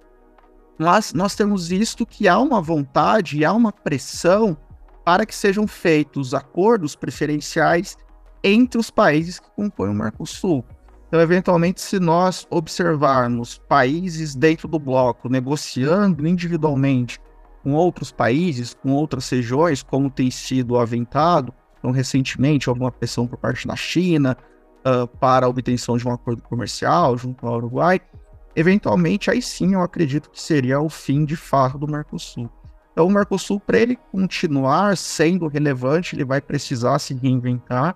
mas 0.79 1.13
nós 1.13 1.35
temos 1.35 1.67
visto 1.67 2.05
que 2.05 2.27
há 2.27 2.37
uma 2.37 2.61
vontade 2.61 3.37
e 3.37 3.45
há 3.45 3.51
uma 3.51 3.71
pressão 3.71 4.55
para 5.03 5.25
que 5.25 5.33
sejam 5.35 5.67
feitos 5.67 6.33
acordos 6.33 6.95
preferenciais 6.95 7.97
entre 8.43 8.79
os 8.79 8.91
países 8.91 9.39
que 9.39 9.49
compõem 9.51 9.89
o 9.89 9.93
Mercosul. 9.93 10.63
Então, 11.07 11.21
eventualmente, 11.21 11.79
se 11.79 11.99
nós 11.99 12.45
observarmos 12.49 13.57
países 13.57 14.35
dentro 14.35 14.67
do 14.67 14.77
bloco 14.77 15.29
negociando 15.29 16.27
individualmente 16.27 17.19
com 17.63 17.73
outros 17.73 18.11
países, 18.11 18.73
com 18.73 18.91
outras 18.91 19.29
regiões, 19.29 19.81
como 19.81 20.09
tem 20.09 20.29
sido 20.29 20.77
aventado, 20.77 21.53
então, 21.79 21.91
recentemente, 21.91 22.67
alguma 22.67 22.91
pressão 22.91 23.27
por 23.27 23.37
parte 23.37 23.67
da 23.67 23.75
China 23.75 24.37
uh, 24.85 25.07
para 25.07 25.45
a 25.45 25.49
obtenção 25.49 25.97
de 25.97 26.07
um 26.07 26.11
acordo 26.11 26.41
comercial 26.41 27.17
junto 27.17 27.47
ao 27.47 27.55
Uruguai, 27.55 28.01
eventualmente, 28.55 29.29
aí 29.29 29.41
sim 29.41 29.73
eu 29.73 29.81
acredito 29.81 30.29
que 30.29 30.41
seria 30.41 30.81
o 30.81 30.89
fim 30.89 31.23
de 31.23 31.35
fato 31.35 31.77
do 31.77 31.87
Mercosul. 31.87 32.49
Então, 32.91 33.05
o 33.05 33.11
Mercosul, 33.11 33.59
para 33.59 33.77
ele 33.77 33.95
continuar 34.11 34.97
sendo 34.97 35.47
relevante, 35.47 36.15
ele 36.15 36.25
vai 36.25 36.41
precisar 36.41 36.97
se 36.97 37.13
reinventar. 37.13 37.95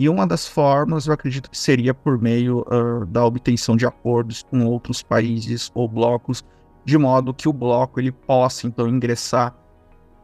E 0.00 0.08
uma 0.08 0.26
das 0.26 0.48
formas, 0.48 1.06
eu 1.06 1.12
acredito 1.12 1.50
que 1.50 1.58
seria 1.58 1.92
por 1.92 2.18
meio 2.18 2.60
uh, 2.60 3.04
da 3.04 3.22
obtenção 3.22 3.76
de 3.76 3.84
acordos 3.84 4.42
com 4.42 4.64
outros 4.64 5.02
países 5.02 5.70
ou 5.74 5.86
blocos, 5.86 6.42
de 6.86 6.96
modo 6.96 7.34
que 7.34 7.46
o 7.46 7.52
bloco 7.52 8.00
ele 8.00 8.10
possa 8.10 8.66
então 8.66 8.88
ingressar 8.88 9.54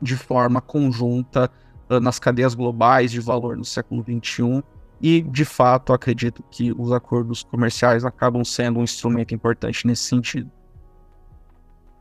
de 0.01 0.17
forma 0.17 0.63
conjunta 0.63 1.51
uh, 1.91 2.01
nas 2.01 2.19
cadeias 2.19 2.55
globais 2.55 3.11
de 3.11 3.21
valor 3.21 3.55
no 3.55 3.67
século 3.67 4.03
XXI. 4.03 4.65
E, 4.99 5.21
de 5.21 5.45
fato, 5.45 5.93
acredito 5.93 6.43
que 6.51 6.73
os 6.73 6.91
acordos 6.91 7.45
comerciais 7.45 8.03
acabam 8.03 8.43
sendo 8.47 8.81
um 8.81 8.83
instrumento 8.83 9.35
importante 9.35 9.87
nesse 9.87 10.05
sentido. 10.05 10.51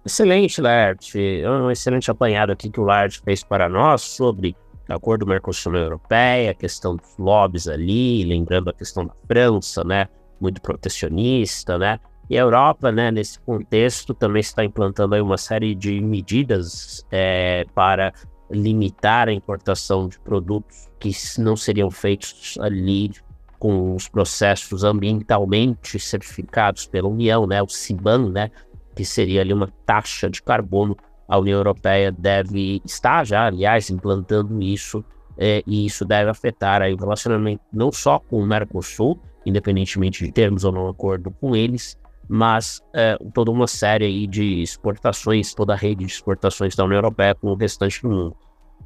Excelente, 0.05 0.61
Lart. 0.61 1.13
É 1.13 1.49
um 1.49 1.69
excelente 1.69 2.09
apanhado 2.09 2.53
aqui 2.53 2.69
que 2.69 2.79
o 2.79 2.85
Lart 2.85 3.19
fez 3.21 3.43
para 3.43 3.67
nós 3.67 4.01
sobre 4.01 4.55
acordo 4.93 5.25
Mercosul 5.25 5.75
Europeia, 5.75 6.51
a 6.51 6.53
questão 6.53 6.95
dos 6.95 7.17
lobbies 7.17 7.67
ali, 7.67 8.23
lembrando 8.23 8.69
a 8.69 8.73
questão 8.73 9.05
da 9.05 9.13
França, 9.27 9.83
né, 9.83 10.07
muito 10.39 10.61
protecionista, 10.61 11.77
né, 11.77 11.99
e 12.29 12.37
a 12.37 12.41
Europa, 12.41 12.91
né, 12.91 13.11
nesse 13.11 13.39
contexto, 13.39 14.13
também 14.13 14.39
está 14.39 14.63
implantando 14.63 15.15
uma 15.23 15.37
série 15.37 15.75
de 15.75 16.01
medidas 16.01 17.05
é, 17.11 17.65
para 17.75 18.13
limitar 18.49 19.27
a 19.27 19.33
importação 19.33 20.07
de 20.07 20.19
produtos 20.19 20.89
que 20.99 21.11
não 21.39 21.55
seriam 21.55 21.89
feitos 21.89 22.57
ali 22.59 23.11
com 23.59 23.95
os 23.95 24.07
processos 24.07 24.83
ambientalmente 24.83 25.99
certificados 25.99 26.85
pela 26.85 27.07
União, 27.07 27.47
né, 27.47 27.61
o 27.61 27.67
CIBAN, 27.67 28.29
né, 28.29 28.51
que 28.95 29.05
seria 29.05 29.41
ali 29.41 29.53
uma 29.53 29.71
taxa 29.85 30.29
de 30.29 30.41
carbono. 30.41 30.95
A 31.27 31.37
União 31.37 31.57
Europeia 31.57 32.11
deve 32.11 32.81
estar 32.85 33.25
já, 33.25 33.47
aliás, 33.47 33.89
implantando 33.89 34.61
isso, 34.61 35.03
é, 35.37 35.63
e 35.65 35.85
isso 35.85 36.05
deve 36.05 36.29
afetar 36.29 36.81
aí 36.81 36.93
o 36.93 36.97
relacionamento 36.97 37.61
não 37.73 37.91
só 37.91 38.19
com 38.19 38.39
o 38.39 38.45
Mercosul, 38.45 39.19
independentemente 39.45 40.23
de 40.25 40.31
termos 40.31 40.63
ou 40.63 40.71
não 40.71 40.87
acordo 40.87 41.31
com 41.31 41.55
eles, 41.55 41.97
mas 42.27 42.81
é, 42.93 43.17
toda 43.33 43.51
uma 43.51 43.67
série 43.67 44.05
aí 44.05 44.27
de 44.27 44.61
exportações, 44.61 45.53
toda 45.53 45.73
a 45.73 45.75
rede 45.75 46.05
de 46.05 46.11
exportações 46.11 46.75
da 46.75 46.83
União 46.85 46.97
Europeia 46.97 47.35
com 47.35 47.47
o 47.49 47.55
restante 47.55 48.01
do 48.01 48.09
mundo. 48.09 48.35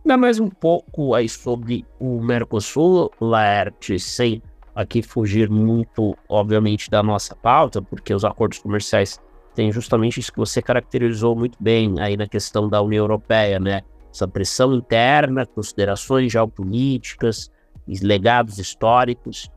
Ainda 0.04 0.18
mais 0.18 0.40
um 0.40 0.50
pouco 0.50 1.14
aí 1.14 1.28
sobre 1.30 1.86
o 2.00 2.22
Mercosul, 2.22 3.12
Laerte, 3.20 4.00
sem 4.00 4.42
aqui 4.74 5.02
fugir 5.02 5.50
muito, 5.50 6.18
obviamente, 6.28 6.90
da 6.90 7.04
nossa 7.04 7.36
pauta, 7.36 7.82
porque 7.82 8.14
os 8.14 8.24
acordos 8.24 8.60
comerciais 8.60 9.20
tem 9.60 9.74
justamente 9.74 10.22
isso 10.22 10.32
que 10.32 10.40
você 10.40 10.62
caracterizou 10.62 11.36
muito 11.36 11.58
bem 11.60 12.00
aí 12.00 12.16
na 12.16 12.26
questão 12.26 12.70
da 12.70 12.82
União 12.82 13.04
Europeia, 13.04 13.60
né? 13.60 13.82
Essa 14.10 14.26
pressão 14.26 14.74
interna, 14.74 15.46
considerações 15.46 16.32
geopolíticas, 16.32 17.52
legados 17.86 18.58
históricos. 18.58 19.52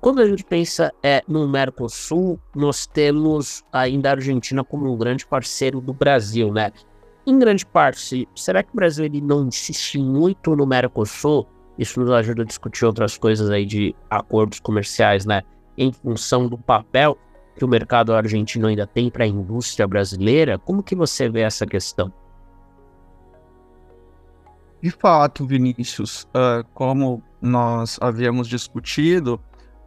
Quando 0.00 0.22
a 0.22 0.28
gente 0.28 0.44
pensa 0.44 0.92
é, 1.02 1.20
no 1.26 1.48
Mercosul, 1.48 2.38
nós 2.54 2.86
temos 2.86 3.64
ainda 3.72 4.10
a 4.10 4.12
Argentina 4.12 4.62
como 4.62 4.88
um 4.88 4.96
grande 4.96 5.26
parceiro 5.26 5.80
do 5.80 5.92
Brasil, 5.92 6.52
né? 6.52 6.70
Em 7.26 7.36
grande 7.36 7.66
parte, 7.66 8.28
será 8.36 8.62
que 8.62 8.70
o 8.72 8.76
Brasil 8.76 9.04
ele 9.04 9.20
não 9.20 9.48
insiste 9.48 9.98
muito 9.98 10.54
no 10.54 10.64
Mercosul? 10.64 11.44
Isso 11.76 11.98
nos 11.98 12.12
ajuda 12.12 12.42
a 12.42 12.46
discutir 12.46 12.84
outras 12.84 13.18
coisas 13.18 13.50
aí 13.50 13.66
de 13.66 13.96
acordos 14.08 14.60
comerciais, 14.60 15.26
né? 15.26 15.42
Em 15.76 15.92
função 15.92 16.46
do 16.46 16.56
papel 16.56 17.18
que 17.60 17.64
o 17.64 17.68
mercado 17.68 18.14
argentino 18.14 18.68
ainda 18.68 18.86
tem 18.86 19.10
para 19.10 19.24
a 19.24 19.26
indústria 19.26 19.86
brasileira? 19.86 20.58
Como 20.58 20.82
que 20.82 20.96
você 20.96 21.28
vê 21.28 21.42
essa 21.42 21.66
questão? 21.66 22.10
De 24.80 24.90
fato, 24.90 25.44
Vinícius, 25.44 26.26
uh, 26.34 26.66
como 26.72 27.22
nós 27.38 27.98
havíamos 28.00 28.48
discutido, 28.48 29.38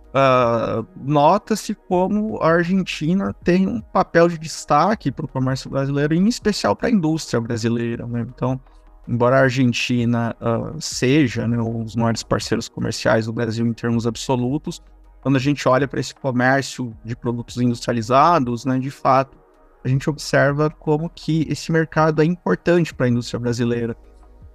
uh, 0.10 0.86
nota-se 0.96 1.74
como 1.74 2.38
a 2.44 2.52
Argentina 2.52 3.34
tem 3.44 3.66
um 3.66 3.82
papel 3.82 4.28
de 4.28 4.38
destaque 4.38 5.12
para 5.12 5.26
o 5.26 5.28
comércio 5.28 5.68
brasileiro, 5.68 6.14
em 6.14 6.28
especial 6.28 6.76
para 6.76 6.90
a 6.90 6.92
indústria 6.92 7.42
brasileira. 7.42 8.06
Né? 8.06 8.24
Então, 8.36 8.62
embora 9.08 9.38
a 9.38 9.42
Argentina 9.42 10.36
uh, 10.40 10.80
seja 10.80 11.48
né, 11.48 11.58
um 11.60 11.84
dos 11.84 11.96
maiores 11.96 12.22
parceiros 12.22 12.70
comerciais 12.70 13.26
do 13.26 13.34
Brasil 13.34 13.66
em 13.66 13.74
termos 13.74 14.06
absolutos, 14.06 14.80
quando 15.24 15.38
a 15.38 15.40
gente 15.40 15.68
olha 15.70 15.88
para 15.88 16.02
esse 16.02 16.14
comércio 16.14 16.94
de 17.04 17.16
produtos 17.16 17.56
industrializados, 17.56 18.66
né, 18.66 18.78
de 18.78 18.92
fato, 18.92 19.38
a 19.84 19.88
gente 19.88 20.10
observa 20.10 20.70
como 20.70 21.10
que 21.10 21.48
esse 21.50 21.72
mercado 21.72 22.22
é 22.22 22.26
importante 22.26 22.94
para 22.94 23.06
a 23.06 23.10
indústria 23.10 23.40
brasileira. 23.40 23.96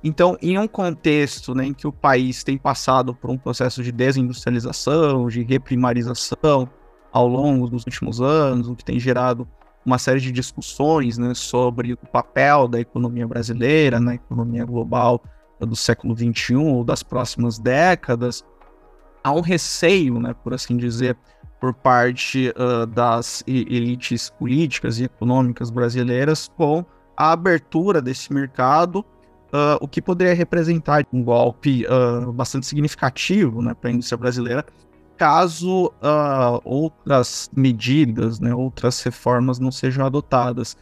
Então, 0.04 0.36
em 0.42 0.58
um 0.58 0.68
contexto 0.68 1.54
né, 1.54 1.64
em 1.66 1.72
que 1.72 1.86
o 1.86 1.92
país 1.92 2.44
tem 2.44 2.58
passado 2.58 3.14
por 3.14 3.30
um 3.30 3.38
processo 3.38 3.82
de 3.82 3.90
desindustrialização, 3.90 5.26
de 5.28 5.42
reprimarização 5.42 6.68
ao 7.10 7.26
longo 7.26 7.66
dos 7.68 7.84
últimos 7.84 8.20
anos, 8.20 8.68
o 8.68 8.76
que 8.76 8.84
tem 8.84 9.00
gerado 9.00 9.48
uma 9.86 9.98
série 9.98 10.20
de 10.20 10.30
discussões 10.30 11.16
né, 11.16 11.32
sobre 11.32 11.94
o 11.94 11.96
papel 11.96 12.68
da 12.68 12.78
economia 12.78 13.26
brasileira 13.26 13.98
na 13.98 14.16
economia 14.16 14.66
global 14.66 15.22
do 15.58 15.74
século 15.74 16.14
XXI 16.14 16.56
ou 16.56 16.84
das 16.84 17.02
próximas 17.02 17.58
décadas, 17.58 18.44
há 19.22 19.32
um 19.32 19.40
receio, 19.40 20.20
né, 20.20 20.34
por 20.42 20.54
assim 20.54 20.76
dizer, 20.76 21.16
por 21.60 21.74
parte 21.74 22.52
uh, 22.56 22.86
das 22.86 23.42
elites 23.46 24.30
políticas 24.30 24.98
e 24.98 25.04
econômicas 25.04 25.70
brasileiras 25.70 26.48
com 26.56 26.84
a 27.16 27.32
abertura 27.32 28.00
desse 28.00 28.32
mercado, 28.32 29.00
uh, 29.00 29.76
o 29.80 29.88
que 29.88 30.00
poderia 30.00 30.34
representar 30.34 31.04
um 31.12 31.22
golpe 31.22 31.84
uh, 31.86 32.32
bastante 32.32 32.66
significativo 32.66 33.60
né, 33.60 33.74
para 33.74 33.90
a 33.90 33.92
indústria 33.92 34.16
brasileira, 34.16 34.64
caso 35.16 35.92
outras 36.62 37.50
medidas, 37.56 38.38
né, 38.38 38.54
outras 38.54 39.02
reformas 39.02 39.58
não 39.58 39.72
sejam 39.72 40.06
adotadas. 40.06 40.76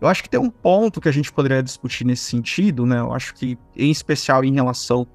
Eu 0.00 0.06
acho 0.06 0.22
que 0.22 0.30
tem 0.30 0.38
um 0.38 0.48
ponto 0.48 1.00
que 1.00 1.08
a 1.08 1.12
gente 1.12 1.32
poderia 1.32 1.60
discutir 1.60 2.06
nesse 2.06 2.22
sentido, 2.22 2.86
né? 2.86 3.00
Eu 3.00 3.12
acho 3.12 3.34
que, 3.34 3.58
em 3.76 3.90
especial 3.90 4.42
em 4.44 4.54
relação 4.54 5.06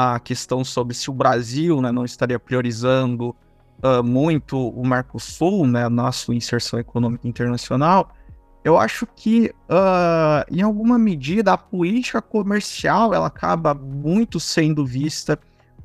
a 0.00 0.20
questão 0.20 0.62
sobre 0.62 0.94
se 0.94 1.10
o 1.10 1.12
Brasil 1.12 1.82
né, 1.82 1.90
não 1.90 2.04
estaria 2.04 2.38
priorizando 2.38 3.34
uh, 3.82 4.00
muito 4.00 4.56
o 4.56 4.86
Mercosul, 4.86 5.66
né, 5.66 5.88
na 5.88 6.12
sua 6.12 6.36
inserção 6.36 6.78
econômica 6.78 7.26
internacional, 7.26 8.14
eu 8.62 8.78
acho 8.78 9.08
que, 9.16 9.52
uh, 9.68 10.54
em 10.54 10.62
alguma 10.62 10.96
medida, 11.00 11.52
a 11.52 11.58
política 11.58 12.22
comercial 12.22 13.12
ela 13.12 13.26
acaba 13.26 13.74
muito 13.74 14.38
sendo 14.38 14.86
vista 14.86 15.36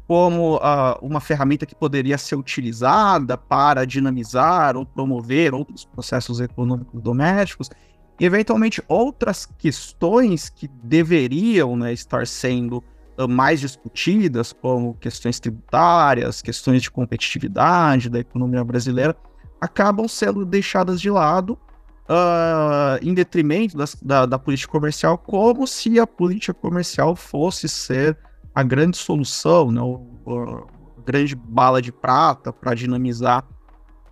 como 0.08 0.58
uh, 0.58 1.00
uma 1.02 1.20
ferramenta 1.20 1.66
que 1.66 1.74
poderia 1.74 2.20
ser 2.20 2.36
utilizada 2.36 3.36
para 3.36 3.84
dinamizar 3.84 4.78
ou 4.78 4.86
promover 4.86 5.56
outros 5.56 5.86
processos 5.86 6.40
econômicos 6.40 7.02
domésticos, 7.02 7.72
e 8.20 8.26
eventualmente 8.26 8.80
outras 8.88 9.48
questões 9.58 10.50
que 10.50 10.68
deveriam 10.68 11.76
né, 11.76 11.92
estar 11.92 12.28
sendo 12.28 12.84
mais 13.30 13.60
discutidas, 13.60 14.54
como 14.54 14.96
questões 14.96 15.40
tributárias, 15.40 16.42
questões 16.42 16.82
de 16.82 16.90
competitividade 16.90 18.10
da 18.10 18.20
economia 18.20 18.64
brasileira, 18.64 19.16
acabam 19.62 20.08
sendo 20.08 20.46
deixadas 20.46 21.00
de 21.00 21.10
lado 21.10 21.58
uh, 22.10 23.00
em 23.02 23.14
detrimento 23.14 23.78
das, 23.78 23.96
da, 24.02 24.26
da, 24.26 24.40
política 24.40 24.72
comercial, 24.72 25.18
como 25.18 25.66
se 25.68 26.00
a 26.00 26.08
política 26.08 26.54
comercial 26.54 27.16
fosse 27.16 27.70
ser 27.70 28.18
a 28.54 28.64
grande 28.64 28.98
solução, 28.98 29.72
né, 29.72 29.82
a 29.82 31.02
grande 31.02 31.36
bala 31.36 31.82
de 31.82 31.92
prata 31.92 32.52
para 32.52 32.74
dinamizar 32.74 33.46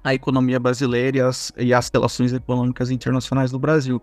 a 0.04 0.14
economia 0.14 0.60
brasileira 0.60 1.18
e 1.18 1.22
as, 1.22 1.54
e 1.58 1.74
as 1.74 1.90
relações 1.94 2.34
econômicas 2.34 2.90
internacionais 2.90 3.52
do 3.52 3.60
Brasil. 3.60 4.02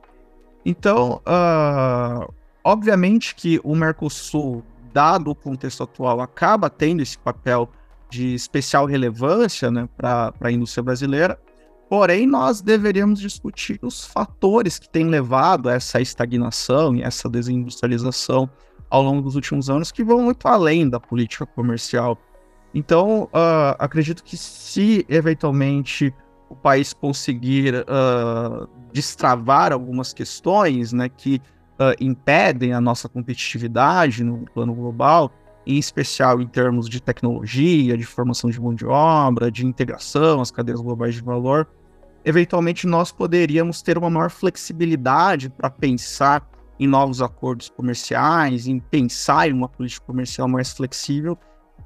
Então, 0.65 1.21
uh, 1.27 2.33
obviamente 2.63 3.35
que 3.35 3.61
o 3.65 3.75
Mercosul 3.75 4.63
dado 4.93 5.31
o 5.31 5.35
contexto 5.35 5.83
atual, 5.83 6.21
acaba 6.21 6.69
tendo 6.69 7.03
esse 7.03 7.19
papel 7.19 7.69
de 8.11 8.35
especial 8.35 8.87
relevância 8.87 9.71
né, 9.71 9.89
para 9.97 10.33
a 10.41 10.51
indústria 10.51 10.83
brasileira, 10.83 11.39
Porém, 11.89 12.27
nós 12.27 12.61
deveríamos 12.61 13.19
discutir 13.19 13.79
os 13.83 14.05
fatores 14.05 14.79
que 14.79 14.89
têm 14.89 15.07
levado 15.07 15.71
a 15.71 15.73
essa 15.73 16.01
estagnação 16.01 16.95
e 16.95 17.03
essa 17.03 17.31
desindustrialização 17.31 18.49
ao 18.91 19.03
longo 19.03 19.23
dos 19.23 19.37
últimos 19.37 19.71
anos, 19.71 19.91
que 19.91 20.05
vão 20.05 20.23
muito 20.23 20.47
além 20.47 20.89
da 20.89 21.01
política 21.01 21.47
comercial. 21.47 22.19
Então, 22.75 23.25
uh, 23.25 23.75
acredito 23.79 24.23
que 24.23 24.37
se 24.37 25.05
eventualmente 25.09 26.15
o 26.51 26.55
país 26.55 26.93
conseguir 26.93 27.75
uh, 27.75 28.69
destravar 28.93 29.73
algumas 29.73 30.13
questões 30.13 30.93
né, 30.93 31.09
que 31.09 31.41
uh, 31.79 31.95
impedem 32.01 32.73
a 32.73 32.81
nossa 32.81 33.09
competitividade 33.09 34.25
no 34.25 34.45
plano 34.53 34.75
global, 34.75 35.31
em 35.67 35.79
especial 35.79 36.41
em 36.41 36.47
termos 36.47 36.89
de 36.89 37.01
tecnologia, 37.01 37.97
de 37.97 38.05
formação 38.05 38.51
de 38.51 38.61
mão 38.61 38.75
de 38.75 38.87
obra, 38.87 39.51
de 39.51 39.67
integração, 39.67 40.41
as 40.41 40.51
cadeias 40.51 40.81
globais 40.81 41.15
de 41.15 41.23
valor, 41.23 41.69
eventualmente 42.25 42.87
nós 42.87 43.13
poderíamos 43.13 43.83
ter 43.83 43.99
uma 43.99 44.11
maior 44.11 44.31
flexibilidade 44.31 45.51
para 45.51 45.71
pensar 45.71 46.47
em 46.81 46.87
novos 46.87 47.21
acordos 47.21 47.69
comerciais, 47.69 48.67
em 48.67 48.79
pensar 48.79 49.49
em 49.49 49.53
uma 49.53 49.69
política 49.69 50.07
comercial 50.07 50.49
mais 50.49 50.73
flexível 50.73 51.39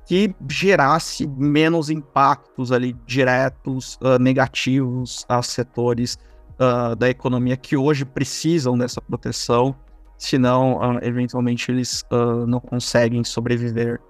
que 0.06 0.34
gerasse 0.48 1.26
menos 1.26 1.88
impactos 1.88 2.72
ali 2.72 2.94
diretos, 3.06 3.98
uh, 4.02 4.18
negativos 4.18 5.24
a 5.28 5.42
setores 5.42 6.18
uh, 6.58 6.94
da 6.96 7.08
economia 7.08 7.56
que 7.56 7.76
hoje 7.76 8.04
precisam 8.04 8.76
dessa 8.76 9.00
proteção, 9.00 9.74
senão 10.16 10.76
uh, 10.76 10.98
eventualmente 11.02 11.70
eles 11.70 12.04
não 12.46 12.60
conseguem 12.60 13.24
sobreviver. 13.24 14.00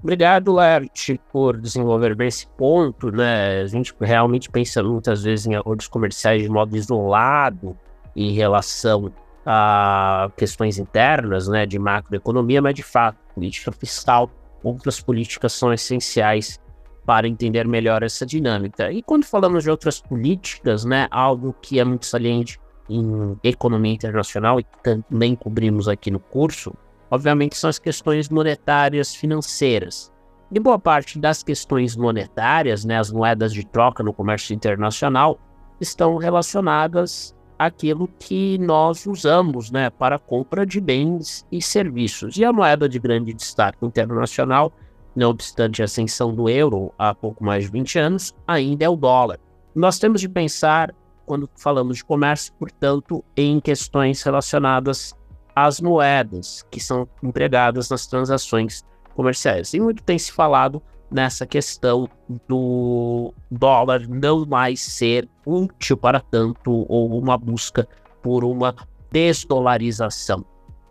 Obrigado, 0.00 0.54
Lert, 0.54 1.18
por 1.32 1.60
desenvolver 1.60 2.14
bem 2.14 2.28
esse 2.28 2.46
ponto, 2.56 3.10
né? 3.10 3.62
A 3.62 3.66
gente 3.66 3.92
realmente 4.00 4.48
pensa 4.48 4.80
muitas 4.80 5.24
vezes 5.24 5.46
em 5.46 5.56
acordos 5.56 5.88
comerciais 5.88 6.40
de 6.40 6.48
modo 6.48 6.76
isolado 6.76 7.76
em 8.14 8.32
relação 8.32 9.12
a 9.44 10.30
questões 10.36 10.78
internas, 10.78 11.48
né, 11.48 11.64
de 11.64 11.78
macroeconomia, 11.78 12.60
mas 12.60 12.74
de 12.74 12.82
fato, 12.82 13.16
política 13.34 13.72
fiscal, 13.72 14.30
outras 14.62 15.00
políticas 15.00 15.52
são 15.52 15.72
essenciais 15.72 16.60
para 17.08 17.26
entender 17.26 17.66
melhor 17.66 18.02
essa 18.02 18.26
dinâmica. 18.26 18.92
E 18.92 19.02
quando 19.02 19.24
falamos 19.24 19.64
de 19.64 19.70
outras 19.70 19.98
políticas, 19.98 20.84
né, 20.84 21.08
algo 21.10 21.56
que 21.62 21.80
é 21.80 21.84
muito 21.84 22.04
saliente 22.04 22.60
em 22.86 23.34
economia 23.42 23.94
internacional 23.94 24.60
e 24.60 24.62
que 24.62 24.78
também 24.82 25.34
cobrimos 25.34 25.88
aqui 25.88 26.10
no 26.10 26.20
curso, 26.20 26.74
obviamente 27.10 27.56
são 27.56 27.70
as 27.70 27.78
questões 27.78 28.28
monetárias 28.28 29.14
financeiras. 29.14 30.12
E 30.52 30.60
boa 30.60 30.78
parte 30.78 31.18
das 31.18 31.42
questões 31.42 31.96
monetárias, 31.96 32.84
né, 32.84 32.98
as 32.98 33.10
moedas 33.10 33.54
de 33.54 33.64
troca 33.64 34.02
no 34.02 34.12
comércio 34.12 34.54
internacional, 34.54 35.40
estão 35.80 36.18
relacionadas 36.18 37.34
aquilo 37.58 38.06
que 38.18 38.58
nós 38.58 39.06
usamos 39.06 39.70
né, 39.70 39.88
para 39.88 40.16
a 40.16 40.18
compra 40.18 40.66
de 40.66 40.78
bens 40.78 41.46
e 41.50 41.62
serviços. 41.62 42.36
E 42.36 42.44
a 42.44 42.52
moeda 42.52 42.86
de 42.86 42.98
grande 42.98 43.32
destaque 43.32 43.78
internacional, 43.82 44.74
não 45.18 45.30
obstante 45.30 45.82
a 45.82 45.84
ascensão 45.84 46.32
do 46.32 46.48
euro 46.48 46.92
há 46.96 47.12
pouco 47.12 47.44
mais 47.44 47.64
de 47.64 47.70
20 47.72 47.98
anos, 47.98 48.34
ainda 48.46 48.84
é 48.84 48.88
o 48.88 48.96
dólar. 48.96 49.38
Nós 49.74 49.98
temos 49.98 50.20
de 50.20 50.28
pensar, 50.28 50.94
quando 51.26 51.50
falamos 51.56 51.98
de 51.98 52.04
comércio, 52.04 52.52
portanto, 52.54 53.24
em 53.36 53.60
questões 53.60 54.22
relacionadas 54.22 55.12
às 55.54 55.80
moedas 55.80 56.64
que 56.70 56.78
são 56.78 57.08
empregadas 57.22 57.90
nas 57.90 58.06
transações 58.06 58.84
comerciais. 59.14 59.74
E 59.74 59.80
muito 59.80 60.04
tem 60.04 60.16
se 60.16 60.30
falado 60.30 60.80
nessa 61.10 61.44
questão 61.46 62.08
do 62.46 63.34
dólar 63.50 64.06
não 64.08 64.46
mais 64.46 64.80
ser 64.80 65.28
útil 65.44 65.96
para 65.96 66.20
tanto 66.20 66.86
ou 66.88 67.18
uma 67.18 67.36
busca 67.36 67.88
por 68.22 68.44
uma 68.44 68.74
desdolarização. 69.10 70.44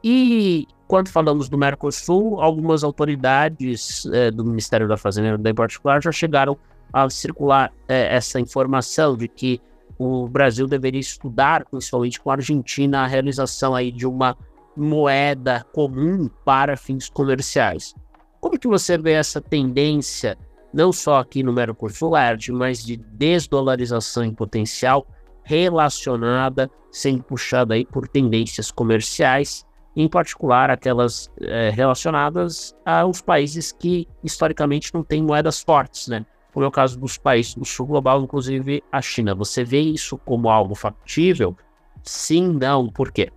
E 0.03 0.67
quando 0.87 1.09
falamos 1.09 1.49
do 1.49 1.57
Mercosul, 1.57 2.41
algumas 2.41 2.83
autoridades 2.83 4.05
é, 4.13 4.31
do 4.31 4.45
Ministério 4.45 4.87
da 4.87 4.95
Fazenda, 4.95 5.49
em 5.49 5.53
particular, 5.53 6.01
já 6.01 6.11
chegaram 6.11 6.57
a 6.93 7.09
circular 7.09 7.73
é, 7.87 8.15
essa 8.15 8.39
informação 8.39 9.17
de 9.17 9.27
que 9.27 9.61
o 9.99 10.27
Brasil 10.27 10.67
deveria 10.67 11.01
estudar, 11.01 11.65
principalmente 11.65 12.19
com 12.21 12.29
a 12.31 12.35
Argentina, 12.35 13.01
a 13.01 13.07
realização 13.07 13.75
aí 13.75 13.91
de 13.91 14.05
uma 14.05 14.37
moeda 14.75 15.65
comum 15.73 16.29
para 16.45 16.77
fins 16.77 17.09
comerciais. 17.09 17.93
Como 18.39 18.57
que 18.57 18.67
você 18.67 18.97
vê 18.97 19.13
essa 19.13 19.41
tendência, 19.41 20.37
não 20.71 20.93
só 20.93 21.17
aqui 21.19 21.41
no 21.41 21.51
Mercosul 21.51 22.11
mas 22.53 22.85
de 22.85 22.95
desdolarização 22.95 24.23
em 24.23 24.33
potencial 24.33 25.05
relacionada, 25.43 26.69
sendo 26.91 27.23
puxada 27.23 27.73
aí 27.73 27.85
por 27.85 28.07
tendências 28.07 28.69
comerciais, 28.69 29.65
em 29.97 30.07
particular 30.07 30.69
aquelas 30.69 31.27
é, 31.41 31.71
relacionadas 31.71 32.75
aos 32.85 33.19
países 33.19 33.71
que 33.71 34.07
historicamente 34.23 34.93
não 34.93 35.03
têm 35.03 35.23
moedas 35.23 35.59
fortes, 35.59 36.07
né? 36.07 36.23
Como 36.53 36.63
é 36.63 36.67
o 36.67 36.71
caso 36.71 36.99
dos 36.99 37.17
países 37.17 37.55
do 37.55 37.65
sul 37.65 37.87
global, 37.87 38.21
inclusive 38.21 38.83
a 38.91 39.01
China. 39.01 39.33
Você 39.33 39.63
vê 39.63 39.81
isso 39.81 40.15
como 40.19 40.49
algo 40.49 40.75
factível? 40.75 41.57
Sim, 42.03 42.53
não, 42.53 42.87
por 42.89 43.11
quê? 43.11 43.31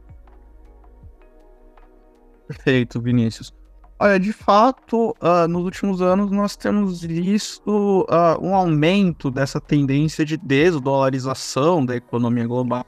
Perfeito, 2.46 3.00
Vinícius. 3.00 3.54
Olha, 3.98 4.18
de 4.18 4.32
fato, 4.32 5.14
uh, 5.20 5.48
nos 5.48 5.64
últimos 5.64 6.02
anos 6.02 6.30
nós 6.30 6.56
temos 6.56 7.00
visto 7.00 8.06
uh, 8.08 8.42
um 8.42 8.54
aumento 8.54 9.30
dessa 9.30 9.60
tendência 9.60 10.26
de 10.26 10.36
desdolarização 10.36 11.84
da 11.84 11.96
economia 11.96 12.46
global. 12.46 12.84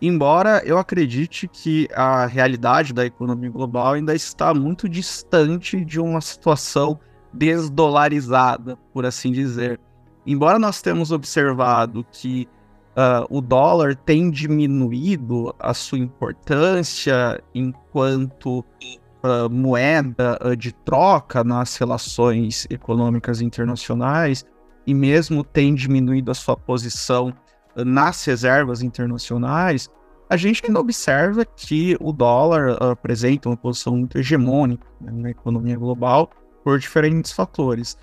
Embora 0.00 0.62
eu 0.64 0.78
acredite 0.78 1.48
que 1.48 1.88
a 1.94 2.26
realidade 2.26 2.92
da 2.92 3.06
economia 3.06 3.50
global 3.50 3.94
ainda 3.94 4.14
está 4.14 4.52
muito 4.52 4.88
distante 4.88 5.84
de 5.84 6.00
uma 6.00 6.20
situação 6.20 6.98
desdolarizada, 7.32 8.76
por 8.92 9.06
assim 9.06 9.32
dizer. 9.32 9.80
Embora 10.26 10.58
nós 10.58 10.80
temos 10.80 11.10
observado 11.10 12.04
que 12.10 12.48
uh, 12.96 13.26
o 13.28 13.40
dólar 13.40 13.94
tem 13.94 14.30
diminuído 14.30 15.54
a 15.58 15.74
sua 15.74 15.98
importância 15.98 17.42
enquanto 17.54 18.60
uh, 18.60 19.50
moeda 19.50 20.38
uh, 20.42 20.56
de 20.56 20.72
troca 20.72 21.44
nas 21.44 21.76
relações 21.76 22.66
econômicas 22.70 23.40
internacionais 23.40 24.44
e 24.86 24.94
mesmo 24.94 25.42
tem 25.42 25.74
diminuído 25.74 26.30
a 26.30 26.34
sua 26.34 26.56
posição 26.56 27.34
nas 27.76 28.24
reservas 28.24 28.82
internacionais, 28.82 29.90
a 30.28 30.36
gente 30.36 30.62
ainda 30.66 30.80
observa 30.80 31.44
que 31.44 31.96
o 32.00 32.12
dólar 32.12 32.82
apresenta 32.82 33.48
uma 33.48 33.56
posição 33.56 33.96
muito 33.96 34.18
hegemônica 34.18 34.86
né, 35.00 35.12
na 35.12 35.30
economia 35.30 35.76
global 35.76 36.30
por 36.62 36.78
diferentes 36.78 37.32
fatores. 37.32 37.96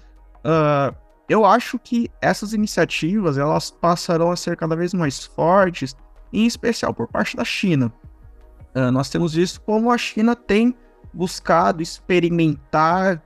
eu 1.27 1.45
acho 1.45 1.79
que 1.79 2.09
essas 2.21 2.53
iniciativas 2.53 3.37
elas 3.37 3.71
passarão 3.71 4.31
a 4.31 4.35
ser 4.35 4.55
cada 4.55 4.75
vez 4.75 4.93
mais 4.93 5.23
fortes, 5.25 5.95
em 6.31 6.45
especial 6.45 6.93
por 6.93 7.07
parte 7.07 7.35
da 7.35 7.43
China. 7.43 7.91
nós 8.93 9.09
temos 9.09 9.33
visto 9.33 9.59
como 9.61 9.91
a 9.91 9.97
China 9.97 10.35
tem 10.35 10.75
buscado 11.13 11.81
experimentar 11.81 13.21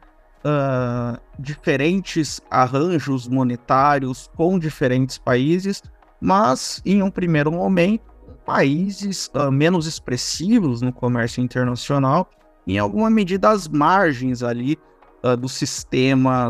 uh, 0.46 1.20
diferentes 1.40 2.42
arranjos 2.50 3.28
monetários 3.28 4.30
com 4.36 4.60
diferentes 4.60 5.18
países, 5.18 5.82
mas 6.26 6.82
em 6.84 7.04
um 7.04 7.12
primeiro 7.12 7.52
momento, 7.52 8.02
países 8.44 9.30
uh, 9.36 9.52
menos 9.52 9.86
expressivos 9.86 10.82
no 10.82 10.92
comércio 10.92 11.40
internacional, 11.40 12.28
em 12.66 12.80
alguma 12.80 13.12
medida 13.12 13.50
às 13.52 13.68
margens 13.68 14.42
ali 14.42 14.76
uh, 15.24 15.38
do 15.38 15.48
sistema 15.48 16.50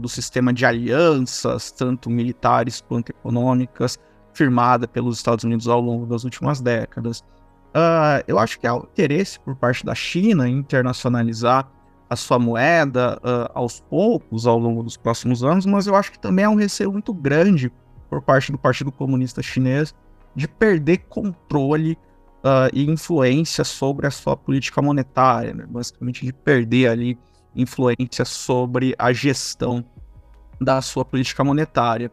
do 0.00 0.08
sistema 0.08 0.50
de 0.50 0.64
alianças, 0.64 1.70
tanto 1.70 2.08
militares 2.08 2.80
quanto 2.80 3.10
econômicas, 3.10 3.98
firmada 4.32 4.88
pelos 4.88 5.18
Estados 5.18 5.44
Unidos 5.44 5.68
ao 5.68 5.80
longo 5.80 6.06
das 6.06 6.24
últimas 6.24 6.62
décadas. 6.62 7.20
Uh, 7.74 8.24
eu 8.26 8.38
acho 8.38 8.58
que 8.58 8.66
há 8.66 8.74
um 8.74 8.84
interesse 8.84 9.38
por 9.40 9.54
parte 9.56 9.84
da 9.84 9.94
China 9.94 10.48
em 10.48 10.56
internacionalizar 10.56 11.70
a 12.08 12.16
sua 12.16 12.38
moeda 12.38 13.18
uh, 13.18 13.50
aos 13.54 13.80
poucos 13.80 14.46
ao 14.46 14.58
longo 14.58 14.82
dos 14.82 14.96
próximos 14.96 15.44
anos, 15.44 15.66
mas 15.66 15.86
eu 15.86 15.94
acho 15.94 16.12
que 16.12 16.18
também 16.18 16.46
há 16.46 16.50
um 16.50 16.54
receio 16.54 16.90
muito 16.90 17.12
grande 17.12 17.70
por 18.12 18.20
parte 18.20 18.52
do 18.52 18.58
Partido 18.58 18.92
Comunista 18.92 19.40
Chinês 19.40 19.94
de 20.36 20.46
perder 20.46 20.98
controle 21.08 21.96
uh, 22.44 22.68
e 22.70 22.84
influência 22.90 23.64
sobre 23.64 24.06
a 24.06 24.10
sua 24.10 24.36
política 24.36 24.82
monetária, 24.82 25.54
né? 25.54 25.64
basicamente 25.66 26.26
de 26.26 26.30
perder 26.30 26.88
ali 26.88 27.18
influência 27.56 28.26
sobre 28.26 28.94
a 28.98 29.14
gestão 29.14 29.82
da 30.60 30.82
sua 30.82 31.06
política 31.06 31.42
monetária. 31.42 32.10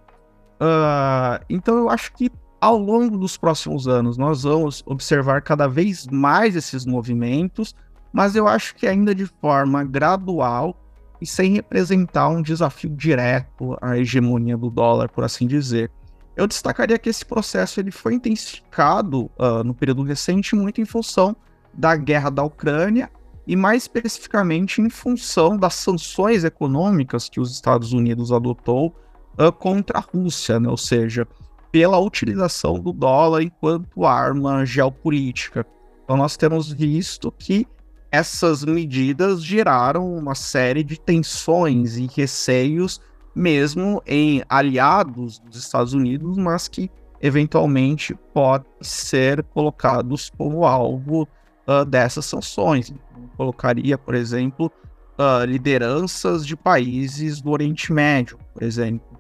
então 1.50 1.78
eu 1.78 1.90
acho 1.90 2.14
que 2.14 2.32
ao 2.62 2.78
longo 2.78 3.18
dos 3.18 3.36
próximos 3.36 3.86
anos, 3.86 4.18
nós 4.18 4.44
vamos 4.44 4.82
observar 4.86 5.42
cada 5.42 5.68
vez 5.68 6.08
mais 6.08 6.56
esses 6.56 6.86
movimentos, 6.86 7.76
mas 8.14 8.38
eu 8.38 8.48
acho 8.48 8.74
que 8.74 8.88
ainda 8.88 9.14
de 9.14 9.26
forma 9.26 9.84
gradual 9.84 10.78
e 11.22 11.26
sem 11.26 11.54
representar 11.54 12.30
um 12.30 12.42
desafio 12.42 12.90
direto 12.90 13.78
à 13.82 13.98
hegemonia 13.98 14.58
do 14.58 14.70
dólar, 14.70 15.10
por 15.10 15.24
assim 15.24 15.46
dizer. 15.46 15.92
Eu 16.36 16.48
destacaria 16.48 16.98
que 16.98 17.10
esse 17.10 17.26
processo 17.26 17.80
ele 17.80 17.92
foi 17.92 18.14
intensificado 18.14 19.30
uh, 19.38 19.64
no 19.64 19.74
período 19.74 20.04
recente 20.04 20.56
muito 20.56 20.80
em 20.80 20.86
função 20.86 21.36
da 21.74 21.96
guerra 21.96 22.30
da 22.30 22.44
Ucrânia 22.44 23.10
e 23.46 23.56
mais 23.56 23.84
especificamente 23.84 24.82
em 24.82 24.90
função 24.90 25.58
das 25.58 25.74
sanções 25.76 26.44
econômicas 26.44 27.28
que 27.28 27.40
os 27.40 27.52
Estados 27.52 27.92
Unidos 27.92 28.32
adotou 28.32 28.96
uh, 29.38 29.52
contra 29.52 29.98
a 29.98 30.02
Rússia, 30.02 30.60
né? 30.60 30.70
ou 30.70 30.78
seja, 30.78 31.28
pela 31.72 32.00
utilização 32.00 32.80
do 32.80 32.94
dólar 32.94 33.42
enquanto 33.44 34.06
arma 34.06 34.66
geopolítica. 34.66 35.66
Então 36.04 36.18
nós 36.18 36.38
temos 36.38 36.72
visto 36.72 37.32
que 37.32 37.68
essas 38.12 38.66
medidas 38.66 39.44
geraram 39.44 40.16
uma 40.16 40.36
série 40.36 40.84
de 40.84 41.00
tensões 41.00 41.98
e 41.98 42.08
receios, 42.08 43.00
mesmo 43.36 44.02
em 44.06 44.44
aliados 44.50 45.40
dos 45.40 45.58
Estados 45.58 45.94
Unidos, 45.94 46.38
mas 46.38 46.68
que 46.68 46.90
eventualmente 47.22 48.16
podem 48.34 48.72
ser 48.82 49.44
colocados 49.44 50.32
como 50.38 50.66
alvo 50.66 51.28
uh, 51.68 51.86
dessas 51.86 52.26
sanções. 52.26 52.92
Colocaria, 53.38 53.98
por 53.98 54.16
exemplo, 54.16 54.72
uh, 55.20 55.46
lideranças 55.46 56.46
de 56.46 56.56
países 56.56 57.42
do 57.42 57.52
Oriente 57.52 57.94
Médio, 57.94 58.40
por 58.54 58.64
exemplo. 58.64 59.20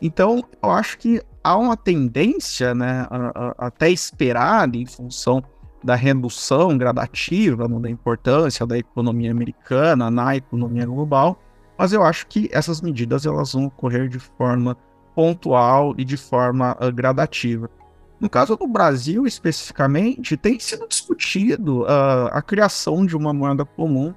Então, 0.00 0.44
eu 0.62 0.70
acho 0.70 0.98
que 0.98 1.20
há 1.42 1.56
uma 1.56 1.76
tendência, 1.76 2.74
né, 2.74 3.06
a, 3.10 3.32
a, 3.34 3.66
até 3.66 3.90
esperada 3.90 4.76
em 4.76 4.86
função 4.86 5.42
da 5.82 5.94
redução 5.94 6.76
gradativa 6.76 7.68
da 7.68 7.88
importância 7.88 8.66
da 8.66 8.76
economia 8.76 9.30
americana 9.30 10.10
na 10.10 10.36
economia 10.36 10.84
global, 10.84 11.40
mas 11.76 11.92
eu 11.92 12.02
acho 12.02 12.26
que 12.26 12.48
essas 12.52 12.80
medidas 12.80 13.24
elas 13.24 13.52
vão 13.52 13.66
ocorrer 13.66 14.08
de 14.08 14.18
forma 14.18 14.76
pontual 15.14 15.94
e 15.96 16.04
de 16.04 16.16
forma 16.16 16.76
uh, 16.80 16.92
gradativa. 16.92 17.70
No 18.20 18.28
caso 18.28 18.56
do 18.56 18.66
Brasil, 18.66 19.26
especificamente, 19.26 20.36
tem 20.36 20.58
sido 20.58 20.86
discutido 20.88 21.82
uh, 21.82 22.28
a 22.32 22.42
criação 22.42 23.06
de 23.06 23.16
uma 23.16 23.32
moeda 23.32 23.64
comum 23.64 24.12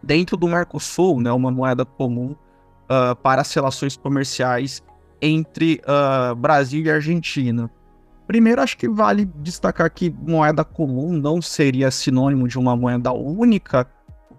dentro 0.00 0.36
do 0.36 0.46
Mercosul, 0.46 1.20
né, 1.20 1.32
uma 1.32 1.50
moeda 1.50 1.84
comum 1.84 2.36
uh, 2.84 3.16
para 3.16 3.40
as 3.40 3.52
relações 3.52 3.96
comerciais 3.96 4.82
entre 5.20 5.80
Brasil 6.36 6.84
e 6.84 6.90
Argentina. 6.90 7.70
Primeiro, 8.26 8.60
acho 8.60 8.76
que 8.76 8.88
vale 8.88 9.24
destacar 9.36 9.90
que 9.90 10.10
moeda 10.10 10.64
comum 10.64 11.12
não 11.12 11.40
seria 11.40 11.90
sinônimo 11.90 12.48
de 12.48 12.58
uma 12.58 12.76
moeda 12.76 13.12
única, 13.12 13.86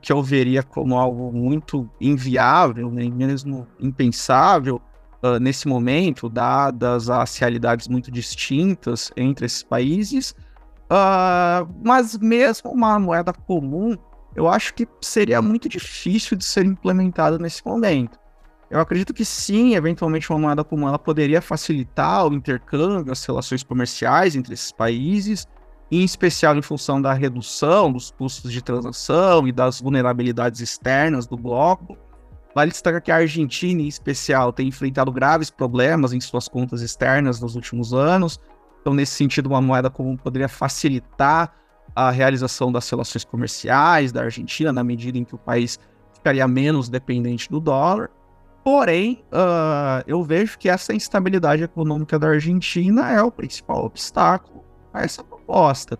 que 0.01 0.11
eu 0.11 0.21
veria 0.21 0.61
como 0.61 0.97
algo 0.97 1.31
muito 1.31 1.89
inviável, 1.99 2.91
nem 2.91 3.11
mesmo 3.11 3.65
impensável 3.79 4.81
uh, 5.23 5.39
nesse 5.39 5.67
momento, 5.67 6.29
dadas 6.29 7.09
as 7.09 7.37
realidades 7.37 7.87
muito 7.87 8.11
distintas 8.11 9.11
entre 9.15 9.45
esses 9.45 9.63
países. 9.63 10.31
Uh, 10.91 11.67
mas 11.83 12.17
mesmo 12.17 12.71
uma 12.71 12.99
moeda 12.99 13.33
comum, 13.33 13.97
eu 14.35 14.47
acho 14.47 14.73
que 14.73 14.87
seria 15.01 15.41
muito 15.41 15.67
difícil 15.67 16.37
de 16.37 16.45
ser 16.45 16.65
implementada 16.65 17.37
nesse 17.37 17.65
momento. 17.65 18.19
Eu 18.69 18.81
acredito 18.81 19.13
que 19.13 19.23
sim, 19.23 19.75
eventualmente 19.75 20.29
uma 20.29 20.39
moeda 20.39 20.63
comum 20.63 20.87
ela 20.87 20.99
poderia 20.99 21.41
facilitar 21.41 22.27
o 22.27 22.33
intercâmbio, 22.33 23.13
as 23.13 23.23
relações 23.25 23.63
comerciais 23.63 24.35
entre 24.35 24.53
esses 24.53 24.71
países, 24.71 25.47
em 25.89 26.03
especial 26.03 26.55
em 26.57 26.61
função 26.61 27.01
da 27.01 27.13
redução 27.13 27.91
dos 27.91 28.11
custos 28.11 28.51
de 28.51 28.61
transação 28.61 29.47
e 29.47 29.53
das 29.53 29.79
vulnerabilidades 29.79 30.59
externas 30.59 31.25
do 31.25 31.37
bloco. 31.37 31.97
Vale 32.53 32.71
destacar 32.71 33.01
que 33.01 33.11
a 33.11 33.17
Argentina, 33.17 33.81
em 33.81 33.87
especial, 33.87 34.51
tem 34.51 34.67
enfrentado 34.67 35.11
graves 35.11 35.49
problemas 35.49 36.11
em 36.11 36.19
suas 36.19 36.49
contas 36.49 36.81
externas 36.81 37.39
nos 37.39 37.55
últimos 37.55 37.93
anos. 37.93 38.37
Então, 38.81 38.93
nesse 38.93 39.13
sentido, 39.13 39.47
uma 39.47 39.61
moeda 39.61 39.89
comum 39.89 40.17
poderia 40.17 40.49
facilitar 40.49 41.53
a 41.95 42.11
realização 42.11 42.71
das 42.71 42.89
relações 42.89 43.23
comerciais 43.23 44.11
da 44.11 44.23
Argentina, 44.23 44.73
na 44.73 44.83
medida 44.83 45.17
em 45.17 45.23
que 45.23 45.35
o 45.35 45.37
país 45.37 45.79
ficaria 46.13 46.47
menos 46.47 46.89
dependente 46.89 47.49
do 47.49 47.59
dólar. 47.59 48.09
Porém, 48.67 49.23
uh, 49.31 50.03
eu 50.05 50.21
vejo 50.25 50.59
que 50.59 50.67
essa 50.67 50.93
instabilidade 50.93 51.63
econômica 51.63 52.19
da 52.19 52.27
Argentina 52.27 53.09
é 53.09 53.21
o 53.21 53.31
principal 53.31 53.85
obstáculo 53.85 54.61
a 54.93 55.03
essa 55.03 55.23
proposta. 55.23 55.97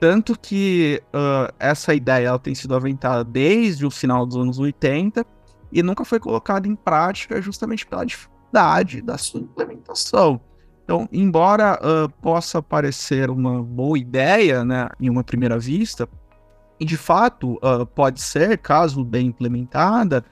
Tanto 0.00 0.34
que 0.40 1.02
uh, 1.08 1.52
essa 1.58 1.92
ideia 1.94 2.28
ela 2.28 2.38
tem 2.38 2.54
sido 2.54 2.74
aventada 2.74 3.22
desde 3.22 3.84
o 3.84 3.90
final 3.90 4.24
dos 4.24 4.38
anos 4.38 4.58
80 4.58 5.26
e 5.70 5.82
nunca 5.82 6.06
foi 6.06 6.18
colocada 6.18 6.66
em 6.66 6.74
prática 6.74 7.38
justamente 7.42 7.86
pela 7.86 8.06
dificuldade 8.06 9.02
da 9.02 9.18
sua 9.18 9.42
implementação. 9.42 10.40
Então, 10.84 11.06
embora 11.12 11.78
uh, 11.82 12.08
possa 12.22 12.62
parecer 12.62 13.28
uma 13.28 13.62
boa 13.62 13.98
ideia 13.98 14.64
né, 14.64 14.88
em 14.98 15.10
uma 15.10 15.22
primeira 15.22 15.58
vista, 15.58 16.08
e 16.80 16.84
de 16.86 16.96
fato 16.96 17.58
pode 17.94 18.20
ser, 18.20 18.58
caso 18.58 19.02
bem 19.04 19.28
implementada, 19.28 20.24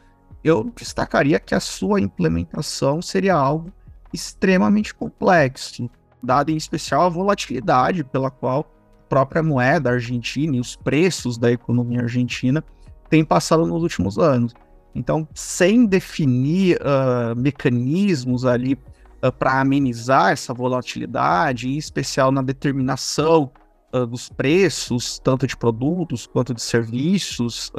eu 0.44 0.70
destacaria 0.76 1.40
que 1.40 1.54
a 1.54 1.60
sua 1.60 1.98
implementação 1.98 3.00
seria 3.00 3.34
algo 3.34 3.72
extremamente 4.12 4.94
complexo, 4.94 5.90
dada 6.22 6.52
em 6.52 6.56
especial 6.56 7.02
a 7.02 7.08
volatilidade 7.08 8.04
pela 8.04 8.30
qual 8.30 8.60
a 8.60 9.08
própria 9.08 9.42
moeda 9.42 9.90
argentina 9.90 10.56
e 10.56 10.60
os 10.60 10.76
preços 10.76 11.38
da 11.38 11.50
economia 11.50 12.02
argentina 12.02 12.62
têm 13.08 13.24
passado 13.24 13.66
nos 13.66 13.82
últimos 13.82 14.18
anos. 14.18 14.52
Então, 14.94 15.26
sem 15.34 15.86
definir 15.86 16.78
uh, 16.78 17.34
mecanismos 17.36 18.44
ali 18.44 18.74
uh, 18.74 19.32
para 19.32 19.60
amenizar 19.60 20.32
essa 20.32 20.54
volatilidade, 20.54 21.68
em 21.68 21.76
especial 21.76 22.30
na 22.30 22.42
determinação 22.42 23.50
uh, 23.92 24.06
dos 24.06 24.28
preços, 24.28 25.18
tanto 25.18 25.46
de 25.46 25.56
produtos 25.56 26.26
quanto 26.26 26.54
de 26.54 26.62
serviços 26.62 27.72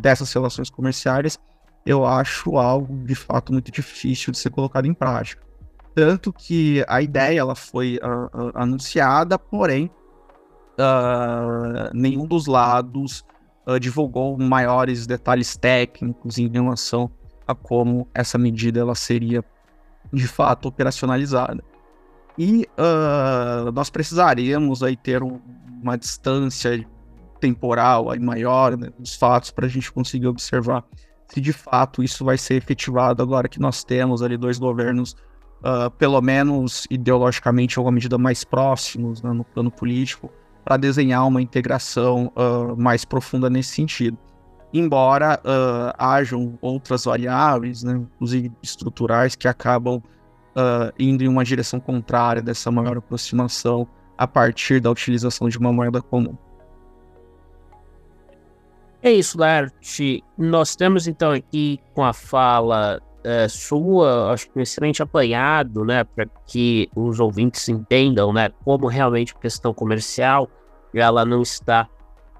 dessas 0.00 0.32
relações 0.32 0.68
comerciais, 0.68 1.38
eu 1.84 2.04
acho 2.04 2.56
algo 2.56 3.04
de 3.04 3.14
fato 3.14 3.52
muito 3.52 3.70
difícil 3.70 4.32
de 4.32 4.38
ser 4.38 4.50
colocado 4.50 4.86
em 4.86 4.94
prática. 4.94 5.42
Tanto 5.94 6.32
que 6.32 6.84
a 6.86 7.02
ideia 7.02 7.40
ela 7.40 7.54
foi 7.54 7.98
uh, 7.98 8.52
anunciada, 8.54 9.38
porém 9.38 9.90
uh, 10.78 11.90
nenhum 11.94 12.26
dos 12.26 12.46
lados 12.46 13.24
divulgou 13.82 14.38
maiores 14.38 15.06
detalhes 15.06 15.54
técnicos 15.54 16.38
em 16.38 16.48
relação 16.48 17.10
a 17.46 17.54
como 17.54 18.08
essa 18.14 18.38
medida 18.38 18.80
ela 18.80 18.94
seria 18.94 19.44
de 20.10 20.26
fato 20.26 20.68
operacionalizada. 20.68 21.62
E 22.38 22.66
nós 23.74 23.90
precisaríamos 23.90 24.82
aí 24.82 24.96
ter 24.96 25.22
um, 25.22 25.38
uma 25.82 25.98
distância 25.98 26.82
temporal 27.38 28.10
aí 28.10 28.18
maior 28.18 28.76
né, 28.76 28.90
dos 28.98 29.14
fatos 29.14 29.50
para 29.50 29.66
a 29.66 29.68
gente 29.68 29.92
conseguir 29.92 30.26
observar 30.26 30.84
se 31.28 31.40
de 31.40 31.52
fato 31.52 32.02
isso 32.02 32.24
vai 32.24 32.38
ser 32.38 32.54
efetivado 32.54 33.22
agora 33.22 33.48
que 33.48 33.60
nós 33.60 33.84
temos 33.84 34.22
ali 34.22 34.36
dois 34.36 34.58
governos, 34.58 35.12
uh, 35.60 35.90
pelo 35.98 36.20
menos 36.20 36.86
ideologicamente, 36.90 37.76
em 37.76 37.78
alguma 37.78 37.94
medida 37.94 38.16
mais 38.16 38.44
próximos 38.44 39.22
né, 39.22 39.32
no 39.32 39.44
plano 39.44 39.70
político, 39.70 40.30
para 40.64 40.76
desenhar 40.76 41.26
uma 41.26 41.40
integração 41.40 42.32
uh, 42.34 42.76
mais 42.76 43.04
profunda 43.04 43.50
nesse 43.50 43.74
sentido. 43.74 44.18
Embora 44.72 45.40
uh, 45.44 45.94
hajam 45.98 46.58
outras 46.60 47.04
variáveis, 47.04 47.82
né, 47.82 47.92
inclusive 47.92 48.52
estruturais, 48.62 49.36
que 49.36 49.48
acabam 49.48 50.02
indo 50.98 51.22
em 51.22 51.28
uma 51.28 51.44
direção 51.44 51.78
contrária 51.78 52.42
dessa 52.42 52.68
maior 52.68 52.96
aproximação 52.96 53.86
a 54.16 54.26
partir 54.26 54.80
da 54.80 54.90
utilização 54.90 55.48
de 55.48 55.56
uma 55.56 55.72
moeda 55.72 56.02
comum. 56.02 56.36
É 59.02 59.12
isso, 59.12 59.38
Larte. 59.38 60.24
Nós 60.36 60.74
temos 60.74 61.06
então 61.06 61.30
aqui 61.30 61.78
com 61.94 62.04
a 62.04 62.12
fala 62.12 63.00
é, 63.22 63.46
sua, 63.46 64.32
acho 64.32 64.50
que 64.50 64.58
um 64.58 64.62
excelente 64.62 65.02
apanhado, 65.02 65.84
né, 65.84 66.02
para 66.02 66.26
que 66.46 66.88
os 66.96 67.20
ouvintes 67.20 67.68
entendam, 67.68 68.32
né, 68.32 68.50
como 68.64 68.86
realmente 68.86 69.34
a 69.36 69.40
questão 69.40 69.72
comercial 69.72 70.48
ela 70.94 71.24
não 71.24 71.42
está 71.42 71.86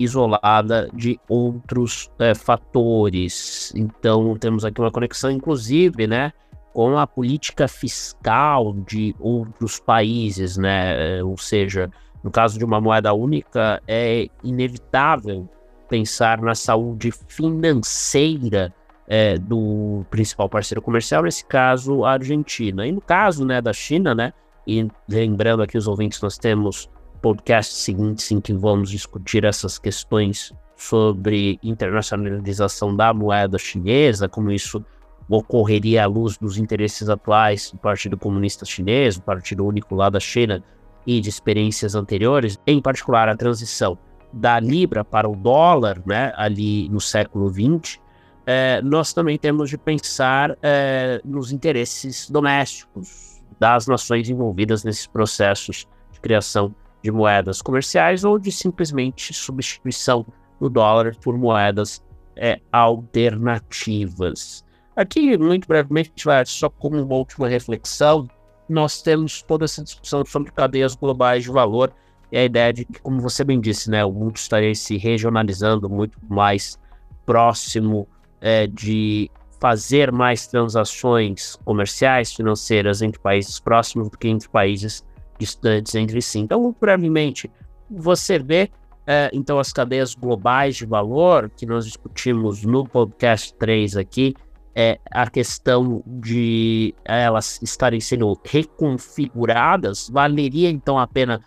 isolada 0.01 0.89
de 0.95 1.21
outros 1.29 2.11
é, 2.19 2.35
fatores. 2.35 3.73
Então 3.77 4.37
temos 4.37 4.65
aqui 4.65 4.81
uma 4.81 4.91
conexão, 4.91 5.31
inclusive, 5.31 6.07
né, 6.07 6.33
com 6.73 6.97
a 6.97 7.07
política 7.07 7.69
fiscal 7.69 8.73
de 8.87 9.15
outros 9.21 9.79
países, 9.79 10.57
né, 10.57 11.23
ou 11.23 11.37
seja, 11.37 11.91
no 12.25 12.31
caso 12.31 12.59
de 12.59 12.65
uma 12.65 12.81
moeda 12.81 13.13
única, 13.13 13.81
é 13.87 14.29
inevitável 14.43 15.49
pensar 15.89 16.41
na 16.41 16.55
saúde 16.55 17.11
financeira 17.29 18.73
é, 19.07 19.39
do 19.39 20.05
principal 20.11 20.49
parceiro 20.49 20.83
comercial, 20.83 21.23
nesse 21.23 21.45
caso 21.45 22.05
a 22.05 22.13
Argentina. 22.13 22.87
E 22.87 22.93
no 22.93 23.01
caso 23.01 23.45
né, 23.45 23.61
da 23.61 23.73
China, 23.73 24.15
né, 24.15 24.33
e 24.67 24.87
lembrando 25.09 25.63
aqui 25.63 25.79
os 25.79 25.89
ouvintes, 25.89 26.21
nós 26.21 26.37
temos 26.37 26.91
podcasts 27.23 27.79
seguintes 27.79 28.31
em 28.31 28.41
que 28.41 28.53
vamos 28.53 28.91
discutir 28.91 29.45
essas 29.45 29.79
questões 29.79 30.53
sobre 30.77 31.59
internacionalização 31.63 32.95
da 32.95 33.13
moeda 33.13 33.59
chinesa, 33.59 34.29
como 34.29 34.53
isso 34.53 34.85
ocorreria 35.29 36.05
à 36.05 36.07
luz 36.07 36.39
dos 36.39 36.57
interesses 36.57 37.09
atuais 37.09 37.73
do 37.73 37.79
Partido 37.79 38.17
Comunista 38.17 38.65
Chinês, 38.65 39.17
o 39.17 39.23
Partido 39.23 39.67
Único 39.67 39.95
lá 39.95 40.09
da 40.09 40.21
China, 40.21 40.63
e 41.07 41.21
de 41.21 41.29
experiências 41.29 41.95
anteriores, 41.95 42.59
em 42.67 42.81
particular 42.81 43.29
a 43.29 43.37
transição 43.37 43.99
da 44.33 44.61
Libra 44.61 45.05
para 45.05 45.29
o 45.29 45.35
dólar, 45.35 46.03
né, 46.07 46.33
ali 46.37 46.89
no 46.89 47.01
século 47.01 47.49
XX, 47.49 47.99
é, 48.47 48.81
nós 48.83 49.13
também 49.13 49.37
temos 49.37 49.69
de 49.69 49.77
pensar 49.77 50.57
é, 50.63 51.21
nos 51.25 51.53
interesses 51.53 52.31
domésticos 52.31 53.43
das 53.61 53.87
nações 53.87 54.31
envolvidas 54.31 54.85
nesses 54.85 55.07
processos 55.07 55.87
de 56.11 56.21
criação 56.21 56.75
de 57.03 57.11
moedas 57.11 57.61
comerciais 57.61 58.25
ou 58.25 58.39
de 58.39 58.51
simplesmente 58.51 59.33
substituição 59.35 60.25
do 60.61 60.69
dólar 60.69 61.15
por 61.17 61.37
moedas 61.37 62.03
é, 62.35 62.61
alternativas. 62.73 64.65
Aqui, 64.97 65.37
muito 65.37 65.69
brevemente, 65.69 66.13
só 66.47 66.69
como 66.69 67.01
uma 67.01 67.15
última 67.15 67.49
reflexão, 67.49 68.29
nós 68.69 69.01
temos 69.01 69.43
toda 69.43 69.65
essa 69.65 69.83
discussão 69.83 70.25
sobre 70.25 70.51
cadeias 70.53 70.95
globais 70.95 71.45
de 71.45 71.51
valor 71.51 71.93
e 72.31 72.39
a 72.39 72.45
ideia 72.45 72.73
de 72.73 72.85
que, 72.85 73.01
como 73.01 73.21
você 73.21 73.43
bem 73.45 73.61
disse, 73.61 73.91
né, 73.91 74.05
o 74.05 74.13
mundo 74.13 74.37
estaria 74.37 74.75
se 74.75 74.97
regionalizando 74.97 75.89
muito 75.89 76.19
mais 76.29 76.79
próximo 77.25 78.09
é, 78.41 78.67
de 78.67 79.31
fazer 79.61 80.13
mais 80.13 80.47
transações 80.47 81.57
comerciais, 81.65 82.33
financeiras 82.33 83.03
entre 83.03 83.21
países 83.21 83.59
próximos 83.59 84.09
do 84.09 84.17
que 84.17 84.29
entre 84.29 84.49
países 84.49 85.05
distantes 85.39 85.95
entre 85.95 86.23
si. 86.23 86.39
Então, 86.39 86.75
brevemente, 86.81 87.51
você 87.91 88.39
vê 88.39 88.71
é, 89.11 89.31
então 89.33 89.59
as 89.59 89.73
cadeias 89.73 90.15
globais 90.15 90.77
de 90.77 90.85
valor 90.85 91.51
que 91.57 91.65
nós 91.65 91.87
discutimos 91.87 92.63
no 92.63 92.87
podcast 92.87 93.55
3 93.55 93.97
aqui, 93.97 94.35
é 94.75 94.99
a 95.11 95.29
questão 95.31 96.03
de 96.07 96.95
elas 97.07 97.59
estarem 97.63 98.01
sendo 98.01 98.39
reconfiguradas, 98.45 100.11
valeria 100.11 100.69
então 100.69 100.99
a 100.99 101.07
pena 101.07 101.41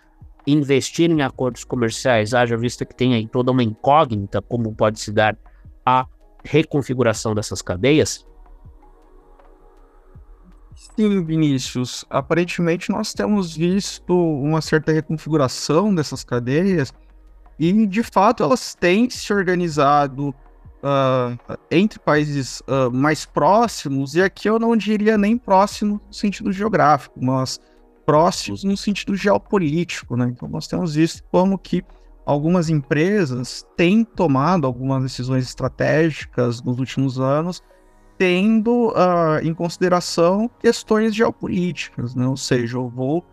investir 0.46 1.10
em 1.10 1.22
acordos 1.22 1.64
comerciais, 1.64 2.34
haja 2.34 2.56
vista 2.56 2.84
que 2.84 2.94
tem 2.94 3.14
aí 3.14 3.26
toda 3.26 3.50
uma 3.50 3.62
incógnita 3.62 4.42
como 4.42 4.74
pode 4.74 5.00
se 5.00 5.12
dar 5.12 5.36
a 5.84 6.06
reconfiguração 6.44 7.34
dessas 7.34 7.62
cadeias? 7.62 8.26
Sim, 10.74 11.24
Vinícius. 11.24 12.04
Aparentemente 12.10 12.90
nós 12.90 13.12
temos 13.12 13.56
visto 13.56 14.12
uma 14.12 14.60
certa 14.60 14.92
reconfiguração 14.92 15.94
dessas 15.94 16.24
cadeias 16.24 16.92
e, 17.58 17.86
de 17.86 18.02
fato, 18.02 18.42
elas 18.42 18.74
têm 18.74 19.08
se 19.08 19.32
organizado 19.32 20.34
uh, 20.82 21.56
entre 21.70 21.98
países 21.98 22.60
uh, 22.62 22.90
mais 22.90 23.24
próximos, 23.24 24.14
e 24.14 24.22
aqui 24.22 24.48
eu 24.48 24.58
não 24.58 24.76
diria 24.76 25.16
nem 25.16 25.38
próximo 25.38 26.00
no 26.06 26.12
sentido 26.12 26.52
geográfico, 26.52 27.22
mas 27.22 27.60
próximos 28.04 28.64
no 28.64 28.76
sentido 28.76 29.16
geopolítico, 29.16 30.16
né? 30.16 30.26
Então 30.28 30.48
nós 30.48 30.66
temos 30.66 30.94
visto 30.94 31.22
como 31.30 31.58
que 31.58 31.84
algumas 32.24 32.68
empresas 32.68 33.66
têm 33.76 34.04
tomado 34.04 34.66
algumas 34.66 35.02
decisões 35.02 35.44
estratégicas 35.44 36.62
nos 36.62 36.78
últimos 36.78 37.18
anos, 37.18 37.62
tendo 38.18 38.88
uh, 38.90 39.38
em 39.42 39.52
consideração 39.52 40.48
questões 40.60 41.14
geopolíticas, 41.14 42.14
né? 42.14 42.26
Ou 42.26 42.36
seja, 42.36 42.76
eu 42.76 42.88
vou 42.88 43.24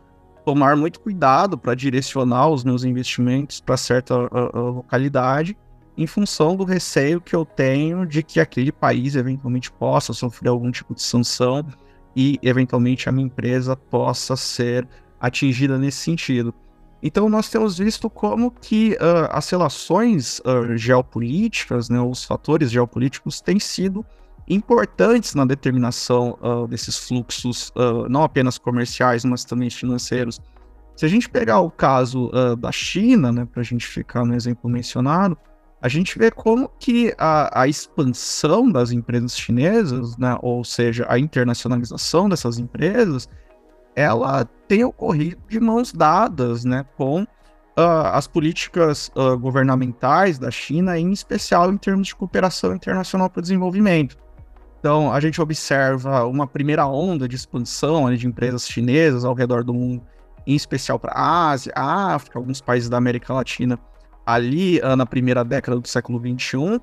tomar 0.46 0.76
muito 0.76 1.00
cuidado 1.00 1.58
para 1.58 1.76
direcionar 1.76 2.50
os 2.50 2.64
meus 2.64 2.84
investimentos 2.84 3.60
para 3.60 3.78
certa 3.78 4.16
uh, 4.18 4.72
localidade 4.76 5.56
em 5.98 6.08
função 6.08 6.56
do 6.56 6.64
receio 6.64 7.20
que 7.20 7.36
eu 7.36 7.46
tenho 7.46 8.06
de 8.06 8.24
que 8.24 8.40
aquele 8.40 8.72
país 8.72 9.16
eventualmente 9.16 9.70
possa 9.70 10.14
sofrer 10.14 10.50
algum 10.50 10.72
tipo 10.72 10.96
de 10.96 11.02
sanção 11.02 11.62
e 12.20 12.38
eventualmente 12.42 13.08
a 13.08 13.14
minha 13.14 13.28
empresa 13.28 13.78
possa 13.78 14.36
ser 14.36 14.86
atingida 15.22 15.78
nesse 15.78 16.00
sentido. 16.00 16.54
Então 17.02 17.30
nós 17.30 17.50
temos 17.50 17.78
visto 17.78 18.10
como 18.10 18.52
que 18.52 18.92
uh, 18.96 19.30
as 19.32 19.50
relações 19.50 20.40
uh, 20.40 20.76
geopolíticas, 20.76 21.88
né, 21.88 21.98
os 22.02 22.26
fatores 22.26 22.72
geopolíticos 22.72 23.40
têm 23.40 23.58
sido 23.58 24.06
importantes 24.50 25.34
na 25.34 25.46
determinação 25.46 26.38
uh, 26.42 26.68
desses 26.68 26.98
fluxos, 26.98 27.72
não 28.10 28.24
apenas 28.24 28.58
comerciais, 28.58 29.24
mas 29.24 29.46
também 29.46 29.70
financeiros. 29.70 30.42
Se 30.98 31.06
a 31.06 31.08
gente 31.08 31.30
pegar 31.30 31.62
o 31.62 31.72
caso 31.72 32.30
da 32.58 32.72
China, 32.74 33.32
né, 33.32 33.46
para 33.46 33.62
a 33.62 33.64
gente 33.64 33.88
ficar 33.88 34.26
no 34.26 34.36
exemplo 34.36 34.70
mencionado, 34.70 35.38
a 35.82 35.88
gente 35.88 36.20
vê 36.20 36.30
como 36.30 36.70
que 36.80 37.14
a, 37.18 37.62
a 37.62 37.68
expansão 37.68 38.70
das 38.70 38.92
empresas 38.92 39.38
chinesas, 39.38 40.18
né, 40.18 40.38
ou 40.42 40.64
seja, 40.64 41.06
a 41.08 41.18
internacionalização 41.18 42.28
dessas 42.28 42.60
empresas, 42.60 43.30
ela 43.96 44.46
tem 44.68 44.84
ocorrido 44.84 45.42
de 45.48 45.60
mãos 45.60 45.94
dadas 45.94 46.66
né, 46.66 46.86
com 46.98 47.24
uh, 47.24 47.28
as 48.12 48.28
políticas 48.28 49.10
uh, 49.16 49.38
governamentais 49.38 50.38
da 50.38 50.52
China, 50.52 51.00
em 51.00 51.12
especial 51.12 51.72
em 51.72 51.78
termos 51.78 52.08
de 52.08 52.16
cooperação 52.16 52.76
internacional 52.76 53.30
para 53.30 53.40
o 53.40 53.42
desenvolvimento. 53.42 54.18
Então, 54.80 55.12
a 55.12 55.20
gente 55.20 55.42
observa 55.42 56.26
uma 56.26 56.48
primeira 56.48 56.86
onda 56.88 57.28
de 57.28 57.36
expansão 57.36 58.10
né, 58.10 58.16
de 58.16 58.28
empresas 58.28 58.68
chinesas 58.68 59.24
ao 59.24 59.34
redor 59.34 59.64
do 59.64 59.74
mundo, 59.74 60.04
em 60.46 60.56
especial 60.56 61.00
para 61.00 61.14
a 61.14 61.50
Ásia, 61.50 61.72
a 61.76 62.16
África, 62.16 62.38
alguns 62.38 62.60
países 62.60 62.90
da 62.90 62.98
América 62.98 63.34
Latina 63.34 63.80
ali 64.34 64.80
uh, 64.80 64.96
na 64.96 65.06
primeira 65.06 65.44
década 65.44 65.80
do 65.80 65.88
século 65.88 66.20
XXI, 66.20 66.80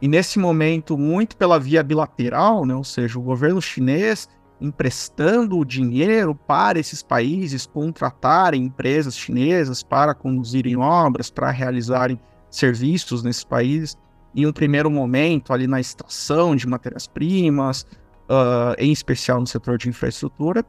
e 0.00 0.08
nesse 0.08 0.38
momento, 0.38 0.98
muito 0.98 1.36
pela 1.36 1.58
via 1.58 1.82
bilateral, 1.82 2.66
né, 2.66 2.74
ou 2.74 2.84
seja, 2.84 3.18
o 3.18 3.22
governo 3.22 3.62
chinês 3.62 4.28
emprestando 4.60 5.64
dinheiro 5.64 6.34
para 6.34 6.78
esses 6.78 7.02
países 7.02 7.66
contratarem 7.66 8.64
empresas 8.64 9.16
chinesas 9.16 9.82
para 9.82 10.14
conduzirem 10.14 10.76
obras, 10.76 11.30
para 11.30 11.50
realizarem 11.50 12.18
serviços 12.50 13.22
nesses 13.22 13.44
países. 13.44 13.96
Em 14.34 14.46
um 14.46 14.52
primeiro 14.52 14.90
momento, 14.90 15.52
ali 15.52 15.66
na 15.66 15.80
extração 15.80 16.54
de 16.54 16.66
matérias-primas, 16.66 17.86
uh, 18.28 18.74
em 18.78 18.92
especial 18.92 19.40
no 19.40 19.46
setor 19.46 19.78
de 19.78 19.88
infraestrutura. 19.88 20.64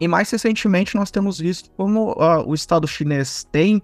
E 0.00 0.06
mais 0.06 0.30
recentemente, 0.30 0.94
nós 0.94 1.10
temos 1.10 1.38
visto 1.38 1.70
como 1.72 2.12
uh, 2.12 2.46
o 2.46 2.54
Estado 2.54 2.86
chinês 2.86 3.46
tem 3.50 3.82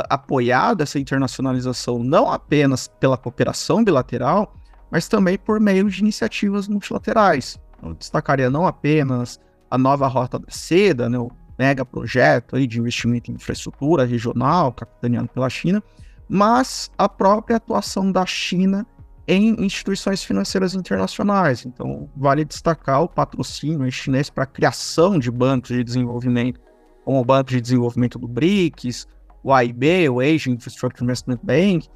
uh, 0.00 0.02
apoiado 0.08 0.82
essa 0.82 0.98
internacionalização 0.98 2.02
não 2.02 2.30
apenas 2.30 2.88
pela 3.00 3.16
cooperação 3.16 3.84
bilateral, 3.84 4.54
mas 4.90 5.08
também 5.08 5.38
por 5.38 5.60
meio 5.60 5.88
de 5.88 6.00
iniciativas 6.00 6.68
multilaterais. 6.68 7.58
Eu 7.82 7.94
destacaria 7.94 8.50
não 8.50 8.66
apenas 8.66 9.40
a 9.70 9.76
nova 9.76 10.06
Rota 10.06 10.38
da 10.38 10.50
Seda, 10.50 11.08
né, 11.08 11.18
o 11.18 11.30
mega 11.58 11.84
projeto 11.84 12.56
aí 12.56 12.66
de 12.66 12.78
investimento 12.78 13.30
em 13.30 13.34
infraestrutura 13.34 14.04
regional, 14.04 14.72
capitaneado 14.72 15.28
pela 15.28 15.48
China, 15.48 15.82
mas 16.28 16.90
a 16.98 17.08
própria 17.08 17.56
atuação 17.56 18.10
da 18.10 18.26
China 18.26 18.86
em 19.26 19.64
instituições 19.64 20.22
financeiras 20.22 20.74
internacionais. 20.74 21.64
Então, 21.64 22.08
vale 22.16 22.44
destacar 22.44 23.02
o 23.02 23.08
patrocínio 23.08 23.90
chinês 23.90 24.28
para 24.28 24.44
a 24.44 24.46
criação 24.46 25.18
de 25.18 25.30
bancos 25.30 25.70
de 25.70 25.82
desenvolvimento, 25.82 26.60
como 27.04 27.20
o 27.20 27.24
Banco 27.24 27.50
de 27.50 27.60
Desenvolvimento 27.60 28.18
do 28.18 28.28
BRICS, 28.28 29.06
o 29.44 29.52
AIB, 29.52 30.08
o 30.08 30.20
Asian 30.20 30.54
Infrastructure 30.54 31.04
Investment 31.04 31.38
Bank, 31.42 31.88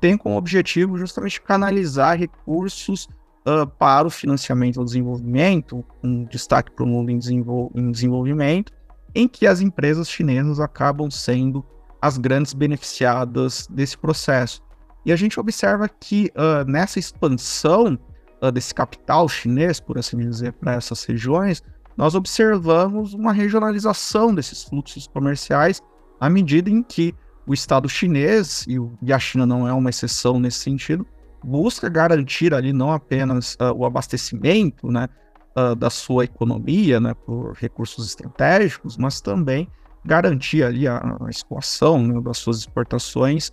tem 0.00 0.16
como 0.16 0.36
objetivo 0.36 0.96
justamente 0.98 1.40
canalizar 1.40 2.18
recursos 2.18 3.06
uh, 3.46 3.66
para 3.78 4.08
o 4.08 4.10
financiamento 4.10 4.76
do 4.76 4.84
desenvolvimento, 4.86 5.84
um 6.02 6.24
destaque 6.24 6.72
para 6.72 6.84
o 6.84 6.88
mundo 6.88 7.10
em, 7.10 7.18
desenvol 7.18 7.70
em 7.74 7.90
desenvolvimento, 7.90 8.72
em 9.14 9.28
que 9.28 9.46
as 9.46 9.60
empresas 9.60 10.08
chinesas 10.08 10.58
acabam 10.58 11.10
sendo 11.10 11.64
as 12.00 12.18
grandes 12.18 12.54
beneficiadas 12.54 13.68
desse 13.70 13.96
processo. 13.96 14.62
E 15.06 15.12
a 15.12 15.16
gente 15.16 15.38
observa 15.38 15.88
que 15.88 16.32
uh, 16.34 16.68
nessa 16.68 16.98
expansão 16.98 17.98
uh, 18.42 18.50
desse 18.50 18.74
capital 18.74 19.28
chinês, 19.28 19.78
por 19.78 19.98
assim 19.98 20.16
dizer, 20.16 20.54
para 20.54 20.74
essas 20.74 21.04
regiões, 21.04 21.62
nós 21.96 22.14
observamos 22.14 23.14
uma 23.14 23.32
regionalização 23.32 24.34
desses 24.34 24.64
fluxos 24.64 25.06
comerciais 25.06 25.80
à 26.20 26.28
medida 26.28 26.70
em 26.70 26.82
que 26.82 27.14
o 27.46 27.52
Estado 27.52 27.88
chinês, 27.88 28.66
e 29.02 29.12
a 29.12 29.18
China 29.18 29.44
não 29.44 29.68
é 29.68 29.72
uma 29.72 29.90
exceção 29.90 30.40
nesse 30.40 30.60
sentido, 30.60 31.06
busca 31.44 31.88
garantir 31.88 32.54
ali 32.54 32.72
não 32.72 32.90
apenas 32.90 33.54
uh, 33.54 33.72
o 33.76 33.84
abastecimento 33.84 34.90
né, 34.90 35.08
uh, 35.56 35.74
da 35.74 35.90
sua 35.90 36.24
economia 36.24 36.98
né, 36.98 37.14
por 37.14 37.52
recursos 37.54 38.06
estratégicos, 38.06 38.96
mas 38.96 39.20
também 39.20 39.68
garantir 40.04 40.62
ali 40.62 40.88
a, 40.88 40.96
a 40.98 41.98
né, 41.98 42.20
das 42.22 42.38
suas 42.38 42.58
exportações 42.58 43.50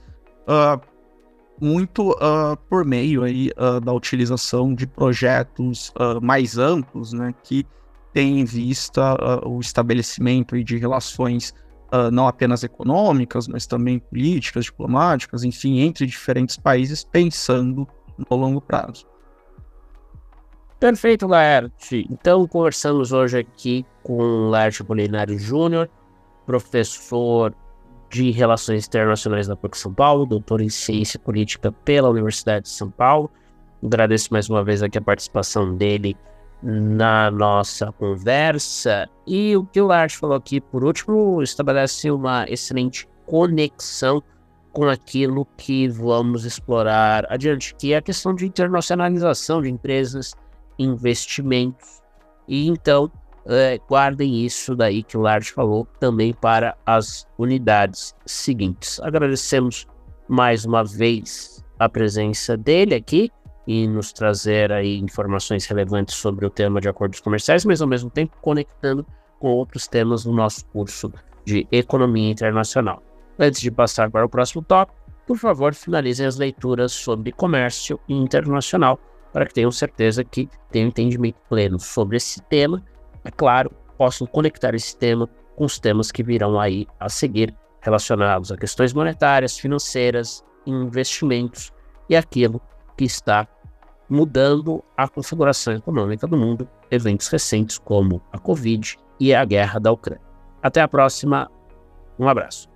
uh, 0.48 0.82
muito 1.60 2.18
por 2.68 2.84
meio 2.84 3.22
aí, 3.22 3.52
da 3.84 3.94
utilização 3.94 4.74
de 4.74 4.88
projetos 4.88 5.94
mais 6.20 6.58
amplos 6.58 7.14
né, 7.14 7.36
que 7.44 7.68
têm 8.12 8.40
em 8.40 8.46
vista 8.46 9.16
o 9.46 9.60
estabelecimento 9.60 10.56
aí, 10.56 10.64
de 10.64 10.78
relações 10.78 11.54
uh, 11.92 12.12
não 12.12 12.28
apenas 12.28 12.64
econômicas, 12.64 13.48
mas 13.48 13.66
também 13.66 14.00
políticas, 14.00 14.66
diplomáticas, 14.66 15.44
enfim, 15.44 15.80
entre 15.80 16.06
diferentes 16.06 16.58
países, 16.58 17.04
pensando 17.04 17.88
no 18.18 18.38
longo 18.38 18.62
prazo. 18.62 19.06
Perfeito, 20.80 21.28
Laerte. 21.28 22.08
Então, 22.10 22.48
conversamos 22.48 23.12
hoje 23.12 23.38
aqui 23.38 23.86
com 24.02 24.50
Laerte 24.50 24.84
Polinário 24.84 25.38
Júnior, 25.38 25.88
professor 26.46 27.54
de 28.10 28.32
Relações 28.32 28.88
Internacionais 28.88 29.48
da 29.48 29.56
PUC 29.56 29.78
São 29.78 29.94
Paulo, 29.94 30.26
doutor 30.26 30.60
em 30.60 30.70
Ciência 30.70 31.20
Política 31.20 31.72
pela 31.72 32.10
Universidade 32.10 32.64
de 32.64 32.72
São 32.72 32.90
Paulo. 32.90 33.30
Agradeço 33.84 34.30
mais 34.32 34.50
uma 34.50 34.64
vez 34.64 34.84
aqui 34.84 34.98
a 34.98 35.02
participação 35.02 35.76
dele 35.76 36.18
na 36.62 37.32
nossa 37.32 37.92
conversa. 37.92 39.10
E 39.26 39.56
o 39.56 39.66
que 39.66 39.82
o 39.82 39.88
Lars 39.88 40.14
falou 40.14 40.36
aqui, 40.36 40.62
por 40.62 40.84
último, 40.84 41.42
estabelece 41.42 42.12
uma 42.12 42.46
excelente 42.48 43.08
conexão 43.26 44.22
com 44.72 44.86
aquilo 44.88 45.46
que 45.58 45.88
vamos 45.88 46.46
explorar 46.46 47.26
adiante, 47.32 47.76
que 47.76 47.94
é 47.94 47.98
a 47.98 48.02
questão 48.02 48.34
de 48.34 48.46
internacionalização 48.46 49.62
de 49.62 49.70
empresas, 49.70 50.34
investimentos. 50.80 52.02
E 52.48 52.68
então, 52.68 53.12
é, 53.46 53.80
guardem 53.90 54.46
isso 54.46 54.76
daí 54.76 55.04
que 55.04 55.18
o 55.18 55.22
Lars 55.22 55.50
falou 55.50 55.88
também 56.00 56.34
para 56.34 56.78
as 56.86 57.28
unidades 57.38 58.16
seguintes. 58.26 59.00
Agradecemos 59.02 59.88
mais 60.28 60.64
uma 60.64 60.84
vez 60.84 61.64
a 61.78 61.90
presença 61.90 62.56
dele 62.56 62.96
aqui 62.96 63.32
e 63.68 63.88
nos 63.88 64.12
trazer 64.12 64.72
aí 64.72 64.98
informações 65.00 65.66
relevantes 65.66 66.16
sobre 66.16 66.46
o 66.46 66.50
tema 66.50 66.82
de 66.82 66.90
acordos 66.90 67.20
comerciais, 67.20 67.66
mas 67.66 67.82
ao 67.82 67.88
mesmo 67.88 68.10
tempo 68.10 68.36
conectando 68.42 69.06
com 69.40 69.50
outros 69.50 69.88
temas 69.88 70.24
do 70.24 70.32
nosso 70.32 70.66
curso 70.68 71.12
de 71.46 71.68
Economia 71.72 72.32
Internacional. 72.32 73.02
Antes 73.40 73.62
de 73.62 73.72
passar 73.72 74.10
para 74.12 74.26
o 74.26 74.30
próximo 74.30 74.62
tópico, 74.62 75.00
por 75.26 75.38
favor, 75.38 75.74
finalizem 75.74 76.26
as 76.26 76.38
leituras 76.38 76.92
sobre 76.92 77.32
comércio 77.32 78.00
internacional 78.08 79.00
para 79.32 79.46
que 79.46 79.54
tenham 79.54 79.72
certeza 79.72 80.24
que 80.24 80.50
tenham 80.72 80.90
entendimento 80.90 81.38
pleno 81.50 81.80
sobre 81.80 82.18
esse 82.18 82.42
tema. 82.44 82.84
É 83.24 83.32
claro, 83.32 83.72
possam 83.98 84.28
conectar 84.28 84.76
esse 84.76 84.98
tema 84.98 85.30
com 85.56 85.64
os 85.64 85.80
temas 85.80 86.12
que 86.12 86.24
virão 86.24 86.60
aí 86.60 86.86
a 87.00 87.08
seguir 87.08 87.56
relacionados 87.82 88.52
a 88.52 88.58
questões 88.58 88.94
monetárias, 88.94 89.58
financeiras, 89.58 90.44
investimentos 90.66 91.72
e 92.10 92.16
aquilo 92.16 92.62
que 92.98 93.04
está 93.04 93.48
mudando 94.10 94.84
a 94.96 95.08
configuração 95.08 95.74
econômica 95.74 96.28
do 96.28 96.38
mundo, 96.38 96.68
eventos 96.90 97.28
recentes 97.30 97.78
como 97.78 98.22
a 98.32 98.38
Covid 98.38 98.98
e 99.20 99.34
a 99.34 99.46
guerra 99.46 99.80
da 99.80 99.92
Ucrânia. 99.92 100.24
Até 100.62 100.82
a 100.82 100.88
próxima, 100.88 101.50
um 102.20 102.28
abraço. 102.28 102.70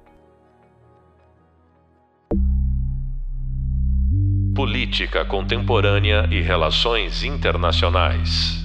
Política 4.56 5.26
Contemporânea 5.26 6.28
e 6.32 6.42
Relações 6.42 7.24
Internacionais. 7.24 8.65